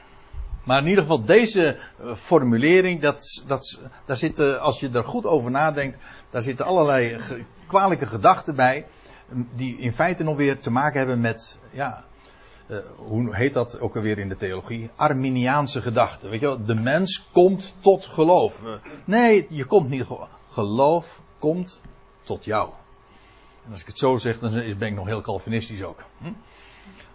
Maar 0.65 0.81
in 0.83 0.89
ieder 0.89 1.03
geval 1.03 1.25
deze 1.25 1.79
formulering, 2.17 3.01
dat, 3.01 3.43
dat, 3.47 3.81
daar 4.05 4.17
zitten, 4.17 4.61
als 4.61 4.81
je 4.81 4.91
er 4.91 5.05
goed 5.05 5.27
over 5.27 5.51
nadenkt, 5.51 5.99
daar 6.31 6.43
zitten 6.43 6.67
allerlei 6.67 7.17
kwalijke 7.67 8.07
gedachten 8.07 8.55
bij. 8.55 8.87
Die 9.55 9.79
in 9.79 9.93
feite 9.93 10.25
nog 10.25 10.37
weer 10.37 10.59
te 10.59 10.71
maken 10.71 10.99
hebben 10.99 11.21
met, 11.21 11.59
ja, 11.71 12.05
eh, 12.67 12.77
hoe 12.97 13.37
heet 13.37 13.53
dat 13.55 13.81
ook 13.81 13.97
alweer 13.97 14.19
in 14.19 14.29
de 14.29 14.37
theologie? 14.37 14.91
Arminiaanse 14.97 15.83
gedachten. 15.83 16.31
Weet 16.31 16.41
je 16.41 16.47
wel, 16.47 16.65
de 16.65 16.75
mens 16.75 17.29
komt 17.33 17.75
tot 17.81 18.05
geloof. 18.05 18.63
Nee, 19.05 19.47
je 19.49 19.65
komt 19.65 19.89
niet. 19.89 20.05
ge- 20.05 20.27
Geloof 20.49 21.23
komt 21.39 21.81
tot 22.23 22.45
jou. 22.45 22.71
En 23.65 23.71
als 23.71 23.81
ik 23.81 23.87
het 23.87 23.99
zo 23.99 24.17
zeg, 24.17 24.39
dan 24.39 24.51
ben 24.53 24.89
ik 24.89 24.95
nog 24.95 25.07
heel 25.07 25.21
Calvinistisch 25.21 25.83
ook. 25.83 26.03
Hm? 26.19 26.33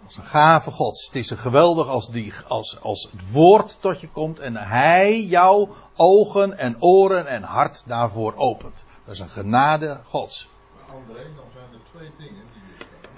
Als 0.04 0.16
een 0.16 0.24
gave 0.24 0.70
gods. 0.70 1.06
Het 1.06 1.16
is 1.16 1.30
een 1.30 1.38
geweldig 1.38 1.86
als, 1.86 2.10
die, 2.10 2.32
als, 2.48 2.80
als 2.80 3.08
het 3.12 3.32
woord 3.32 3.80
tot 3.80 4.00
je 4.00 4.08
komt 4.08 4.38
en 4.38 4.56
hij 4.56 5.22
jouw 5.24 5.68
ogen 5.96 6.58
en 6.58 6.82
oren 6.82 7.26
en 7.26 7.42
hart 7.42 7.82
daarvoor 7.86 8.34
opent. 8.36 8.84
Dat 9.04 9.14
is 9.14 9.20
een 9.20 9.28
genade 9.28 10.00
gods. 10.04 10.48
André, 10.92 11.22
dan 11.36 11.44
zijn 11.54 11.72
er 11.72 11.80
twee 11.94 12.10
dingen 12.18 12.44
die 12.52 12.62
staan. 12.76 13.10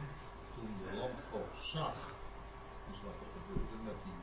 Toen 0.56 0.68
de 0.90 0.96
landvoogd 0.98 1.64
zag, 1.72 1.92
dus 2.88 2.98
wat 3.06 3.16
er 3.24 3.30
gebeurde 3.36 3.76
met 3.88 3.98
die 4.06 4.20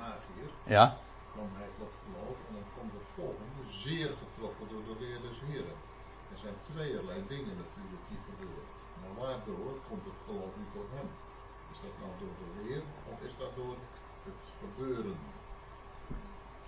magier, 0.00 0.50
Ja, 0.74 0.86
kwam 1.32 1.50
hij 1.60 1.70
tot 1.80 1.92
geloof 2.04 2.36
en 2.46 2.52
dan 2.58 2.68
komt 2.76 2.92
het 2.98 3.08
volgende, 3.18 3.62
zeer 3.84 4.10
getroffen 4.22 4.66
door 4.72 4.84
de 4.88 4.94
leer 5.02 5.20
des 5.26 5.38
Heren. 5.48 5.78
Er 6.32 6.38
zijn 6.44 6.56
tweeërlei 6.68 7.20
dingen 7.34 7.56
natuurlijk 7.64 8.04
die 8.10 8.20
gebeuren. 8.28 8.66
Maar 9.00 9.14
waardoor 9.24 9.70
komt 9.88 10.04
het 10.10 10.18
geloof 10.26 10.52
niet 10.60 10.72
tot 10.78 10.88
hem? 10.96 11.08
Is 11.72 11.80
dat 11.84 11.94
nou 12.02 12.12
door 12.20 12.34
de 12.42 12.48
leer 12.62 12.82
of 13.10 13.16
is 13.28 13.34
dat 13.38 13.52
door 13.56 13.76
het 14.28 14.42
gebeuren? 14.62 15.18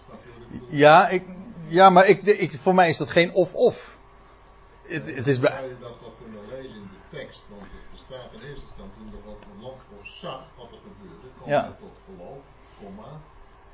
Snap 0.05 0.21
je 0.25 0.31
wat 0.33 0.43
ik 0.43 0.51
bedoel? 0.51 0.79
ja, 0.79 1.09
ik, 1.09 1.25
ja 1.67 1.91
maar 1.91 2.07
ik, 2.07 2.23
ik, 2.23 2.53
voor 2.53 2.75
mij 2.75 2.89
is 2.89 2.97
dat 2.97 3.11
geen 3.11 3.33
of-of. 3.33 3.98
Het, 4.89 5.15
het 5.17 5.27
is 5.27 5.39
bij, 5.41 5.51
Zou 5.51 5.69
je 5.69 5.79
dat 5.81 5.97
wel 6.01 6.15
kunnen 6.23 6.49
lezen 6.49 6.75
in 6.75 6.83
de 6.95 7.17
tekst? 7.17 7.43
Want 7.49 7.63
het 7.63 7.91
bestaat 7.93 8.33
in 8.33 8.41
eerste 8.49 8.65
instantie 8.67 8.95
toen 9.01 9.11
de 9.11 9.63
landvoogd 9.63 10.09
zag 10.09 10.43
wat 10.57 10.71
er 10.73 10.79
gebeurde, 10.89 11.27
kwam 11.37 11.49
Ja. 11.49 11.63
hij 11.63 11.73
tot 11.81 11.97
geloof, 12.07 12.45
komma, 12.83 13.21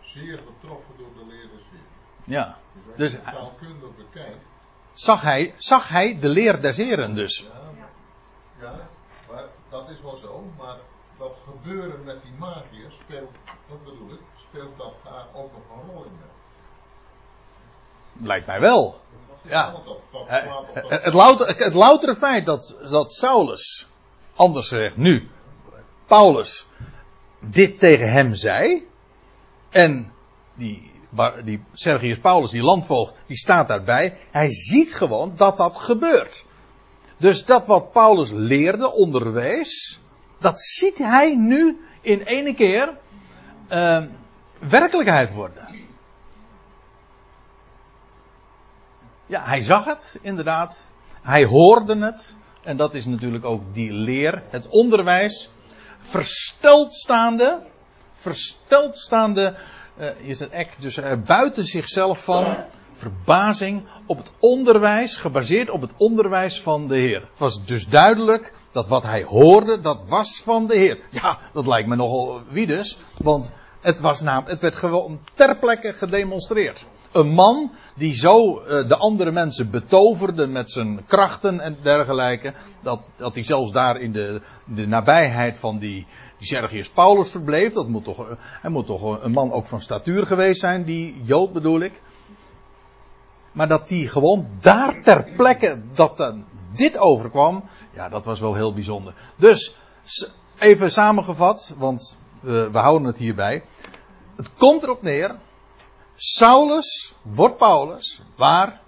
zeer 0.01 0.39
getroffen 0.47 0.95
door 0.99 1.13
de 1.19 1.31
leer 1.33 1.49
des 1.55 1.65
Heren. 1.71 1.93
ja. 2.25 2.59
Dus 2.87 2.97
Dus 2.97 3.11
je 3.13 3.17
het 3.19 3.35
taalkundig 3.35 3.97
bekijkt, 3.97 4.45
zag 4.93 5.21
hij, 5.21 5.55
zag 5.57 5.89
hij 5.89 6.19
de 6.19 6.29
leer 6.29 6.61
des 6.61 6.77
heren 6.77 7.15
dus. 7.15 7.39
ja, 7.39 7.71
ja, 8.61 8.89
maar 9.31 9.45
dat 9.69 9.89
is 9.91 10.01
wel 10.01 10.17
zo, 10.17 10.45
maar 10.59 10.77
dat 11.19 11.37
gebeuren 11.45 12.05
met 12.05 12.23
die 12.23 12.33
magier 12.33 12.91
speelt, 12.91 13.31
wat 13.69 13.85
bedoel 13.85 14.11
ik, 14.11 14.21
speelt 14.37 14.79
dat 14.79 14.95
daar 15.05 15.27
ook 15.35 15.53
nog 15.53 15.63
een 15.79 15.89
rol 15.91 16.05
in 16.05 16.13
mee? 16.13 16.31
Lijkt 18.23 18.47
mij 18.47 18.61
wel. 18.61 19.01
Ja. 19.43 19.75
Eh, 20.27 20.57
op 20.57 20.69
Het, 20.89 21.15
louter, 21.15 21.47
het 21.57 21.75
loutere 21.75 22.15
feit 22.15 22.47
dat, 22.47 22.75
dat 22.91 23.13
Saulus, 23.13 23.89
anders 24.35 24.69
gezegd 24.69 24.97
nu, 24.97 25.29
Paulus, 26.07 26.67
dit 27.41 27.79
tegen 27.79 28.13
hem 28.13 28.35
zei. 28.35 28.89
En 29.71 30.13
die, 30.55 30.93
die 31.45 31.65
Sergius 31.73 32.19
Paulus, 32.19 32.51
die 32.51 32.63
landvoogd, 32.63 33.15
die 33.27 33.37
staat 33.37 33.69
daarbij. 33.69 34.19
Hij 34.31 34.51
ziet 34.51 34.95
gewoon 34.95 35.33
dat 35.37 35.57
dat 35.57 35.77
gebeurt. 35.77 36.45
Dus 37.17 37.45
dat 37.45 37.67
wat 37.67 37.93
Paulus 37.93 38.31
leerde, 38.31 38.93
onderwees, 38.93 40.01
dat 40.39 40.61
ziet 40.61 40.99
hij 40.99 41.35
nu 41.35 41.81
in 42.01 42.21
ene 42.21 42.55
keer 42.55 42.97
eh, 43.69 44.03
werkelijkheid 44.59 45.33
worden. 45.33 45.69
Ja, 49.27 49.45
hij 49.45 49.61
zag 49.61 49.85
het, 49.85 50.19
inderdaad. 50.21 50.91
Hij 51.23 51.45
hoorde 51.45 51.97
het. 51.97 52.35
En 52.63 52.77
dat 52.77 52.95
is 52.95 53.05
natuurlijk 53.05 53.45
ook 53.45 53.75
die 53.75 53.93
leer, 53.93 54.43
het 54.49 54.69
onderwijs. 54.69 55.51
Versteld 56.01 56.95
staande. 56.95 57.63
Versteld 58.15 58.97
staande 58.97 59.57
eh, 59.97 60.09
is 60.21 60.41
het 60.41 60.51
ek, 60.51 60.81
dus 60.81 60.97
eh, 60.97 61.13
buiten 61.27 61.65
zichzelf 61.65 62.25
van 62.25 62.57
verbazing 62.93 63.83
op 64.07 64.17
het 64.17 64.33
onderwijs, 64.39 65.17
gebaseerd 65.17 65.71
op 65.71 65.81
het 65.81 65.93
onderwijs 65.97 66.61
van 66.61 66.89
de 66.89 66.97
Heer. 66.97 67.21
Het 67.21 67.39
was 67.39 67.65
dus 67.65 67.87
duidelijk 67.87 68.53
dat 68.73 68.89
wat 68.89 69.03
hij 69.03 69.23
hoorde, 69.23 69.81
dat 69.81 70.05
was 70.09 70.41
van 70.45 70.67
de 70.67 70.77
Heer. 70.77 70.99
Ja, 71.11 71.39
dat 71.53 71.67
lijkt 71.67 71.89
me 71.89 71.97
nogal 71.97 72.43
wie 72.49 72.67
dus, 72.67 72.99
want 73.17 73.53
het, 73.81 74.01
was 74.01 74.21
naam, 74.21 74.45
het 74.47 74.61
werd 74.61 74.77
gewoon 74.77 75.21
ter 75.35 75.59
plekke 75.59 75.93
gedemonstreerd. 75.93 76.87
Een 77.15 77.29
man 77.29 77.71
die 77.95 78.15
zo 78.15 78.59
eh, 78.59 78.89
de 78.89 78.97
andere 78.97 79.31
mensen 79.31 79.71
betoverde 79.71 80.47
met 80.47 80.71
zijn 80.71 81.05
krachten 81.07 81.61
en 81.61 81.77
dergelijke. 81.83 82.55
Dat, 82.83 83.01
dat 83.17 83.35
hij 83.35 83.45
zelfs 83.45 83.73
daar 83.73 84.01
in 84.01 84.13
de, 84.13 84.41
de 84.65 84.87
nabijheid 84.87 85.57
van 85.57 85.79
die, 85.79 86.07
die 86.39 86.47
Sergius 86.47 86.91
Paulus 86.91 87.31
verbleef. 87.31 87.73
Dat 87.73 87.89
moet 87.89 88.05
toch, 88.05 88.19
eh, 88.19 88.37
hij 88.39 88.71
moet 88.71 88.87
toch 88.87 89.23
een 89.23 89.31
man 89.31 89.53
ook 89.53 89.67
van 89.67 89.83
statuur 89.83 90.27
geweest 90.27 90.61
zijn, 90.61 90.85
die 90.85 91.23
Jood 91.23 91.53
bedoel 91.53 91.81
ik. 91.81 92.03
Maar 93.53 93.69
dat 93.69 93.89
die 93.89 94.09
gewoon 94.09 94.49
daar 94.61 95.03
ter 95.03 95.25
plekke, 95.37 95.81
dat 95.95 96.35
dit 96.75 96.99
overkwam. 96.99 97.65
Ja, 97.93 98.09
dat 98.09 98.25
was 98.25 98.41
wel 98.41 98.55
heel 98.55 98.75
bijzonder. 98.75 99.15
Dus, 99.37 99.77
even 100.59 100.91
samengevat, 100.91 101.75
want 101.79 102.17
we 102.41 102.69
houden 102.73 103.07
het 103.07 103.17
hierbij. 103.17 103.63
Het 104.37 104.51
komt 104.59 104.83
erop 104.83 105.03
neer 105.03 105.35
Saulus 106.17 107.15
wordt 107.23 107.57
Paulus. 107.57 108.21
Waar? 108.37 108.81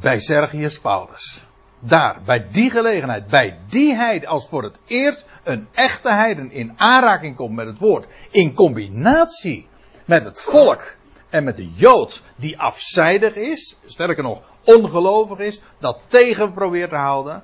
Bij 0.00 0.20
Sergius 0.20 0.78
Paulus. 0.78 1.42
Daar, 1.84 2.22
bij 2.24 2.46
die 2.50 2.70
gelegenheid, 2.70 3.26
bij 3.26 3.58
die 3.68 3.94
heiden, 3.94 4.28
als 4.28 4.48
voor 4.48 4.62
het 4.62 4.78
eerst 4.86 5.26
een 5.42 5.68
echte 5.72 6.10
heiden 6.10 6.50
in 6.50 6.72
aanraking 6.76 7.36
komt 7.36 7.54
met 7.54 7.66
het 7.66 7.78
woord, 7.78 8.06
in 8.30 8.54
combinatie 8.54 9.68
met 10.04 10.24
het 10.24 10.42
volk 10.42 10.96
en 11.28 11.44
met 11.44 11.56
de 11.56 11.68
Jood 11.68 12.22
die 12.36 12.58
afzijdig 12.58 13.34
is, 13.34 13.76
sterker 13.86 14.22
nog 14.22 14.40
ongelovig 14.64 15.38
is, 15.38 15.60
dat 15.78 15.98
tegen 16.06 16.52
probeert 16.52 16.90
te 16.90 16.96
houden, 16.96 17.42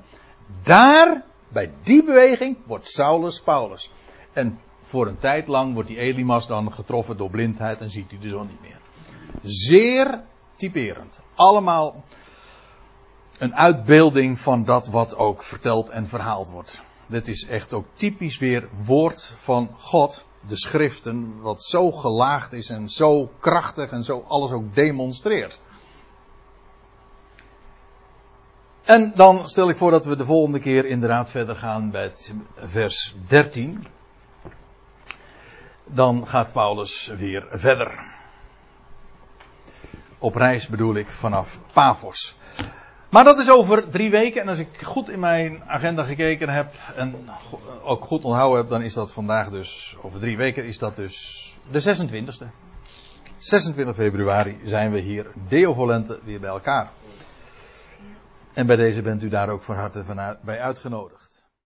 daar, 0.62 1.24
bij 1.48 1.72
die 1.82 2.04
beweging, 2.04 2.56
wordt 2.66 2.88
Saulus 2.88 3.40
Paulus. 3.40 3.90
En 4.32 4.60
voor 4.86 5.06
een 5.06 5.18
tijd 5.18 5.46
lang 5.48 5.74
wordt 5.74 5.88
die 5.88 5.98
Elimas 5.98 6.46
dan 6.46 6.72
getroffen 6.72 7.16
door 7.16 7.30
blindheid 7.30 7.80
en 7.80 7.90
ziet 7.90 8.10
hij 8.10 8.20
de 8.20 8.28
zon 8.28 8.46
niet 8.46 8.60
meer. 8.60 8.80
Zeer 9.42 10.22
typerend. 10.56 11.20
Allemaal 11.34 12.04
een 13.38 13.54
uitbeelding 13.54 14.40
van 14.40 14.64
dat 14.64 14.86
wat 14.86 15.16
ook 15.16 15.42
verteld 15.42 15.88
en 15.88 16.08
verhaald 16.08 16.50
wordt. 16.50 16.80
Dit 17.06 17.28
is 17.28 17.46
echt 17.46 17.72
ook 17.72 17.86
typisch 17.92 18.38
weer 18.38 18.68
woord 18.84 19.34
van 19.36 19.70
God, 19.76 20.24
de 20.46 20.56
schriften, 20.56 21.40
wat 21.40 21.62
zo 21.62 21.90
gelaagd 21.90 22.52
is 22.52 22.68
en 22.68 22.88
zo 22.88 23.30
krachtig 23.38 23.90
en 23.90 24.04
zo 24.04 24.24
alles 24.28 24.50
ook 24.50 24.74
demonstreert. 24.74 25.60
En 28.84 29.12
dan 29.14 29.48
stel 29.48 29.68
ik 29.68 29.76
voor 29.76 29.90
dat 29.90 30.04
we 30.04 30.16
de 30.16 30.24
volgende 30.24 30.58
keer 30.58 30.84
inderdaad 30.84 31.30
verder 31.30 31.56
gaan 31.56 31.90
bij 31.90 32.10
vers 32.54 33.14
13 33.26 33.86
dan 35.86 36.26
gaat 36.26 36.52
Paulus 36.52 37.06
weer 37.16 37.46
verder. 37.50 38.14
Op 40.18 40.34
reis 40.34 40.66
bedoel 40.66 40.94
ik 40.94 41.10
vanaf 41.10 41.60
Pavos. 41.72 42.36
Maar 43.10 43.24
dat 43.24 43.38
is 43.38 43.50
over 43.50 43.88
drie 43.88 44.10
weken. 44.10 44.40
En 44.40 44.48
als 44.48 44.58
ik 44.58 44.82
goed 44.82 45.10
in 45.10 45.20
mijn 45.20 45.62
agenda 45.66 46.04
gekeken 46.04 46.48
heb 46.48 46.74
en 46.96 47.28
ook 47.82 48.04
goed 48.04 48.24
onthouden 48.24 48.58
heb, 48.58 48.68
dan 48.68 48.82
is 48.82 48.94
dat 48.94 49.12
vandaag 49.12 49.50
dus, 49.50 49.96
over 50.00 50.20
drie 50.20 50.36
weken 50.36 50.64
is 50.64 50.78
dat 50.78 50.96
dus 50.96 51.58
de 51.70 51.80
26e. 51.80 52.46
26 53.36 53.94
februari 53.94 54.60
zijn 54.64 54.92
we 54.92 54.98
hier, 54.98 55.30
Deo 55.48 55.74
Volente, 55.74 56.18
weer 56.24 56.40
bij 56.40 56.50
elkaar. 56.50 56.90
En 58.52 58.66
bij 58.66 58.76
deze 58.76 59.02
bent 59.02 59.22
u 59.22 59.28
daar 59.28 59.48
ook 59.48 59.62
van 59.62 59.76
harte 59.76 60.04
bij 60.42 60.60
uitgenodigd. 60.60 61.25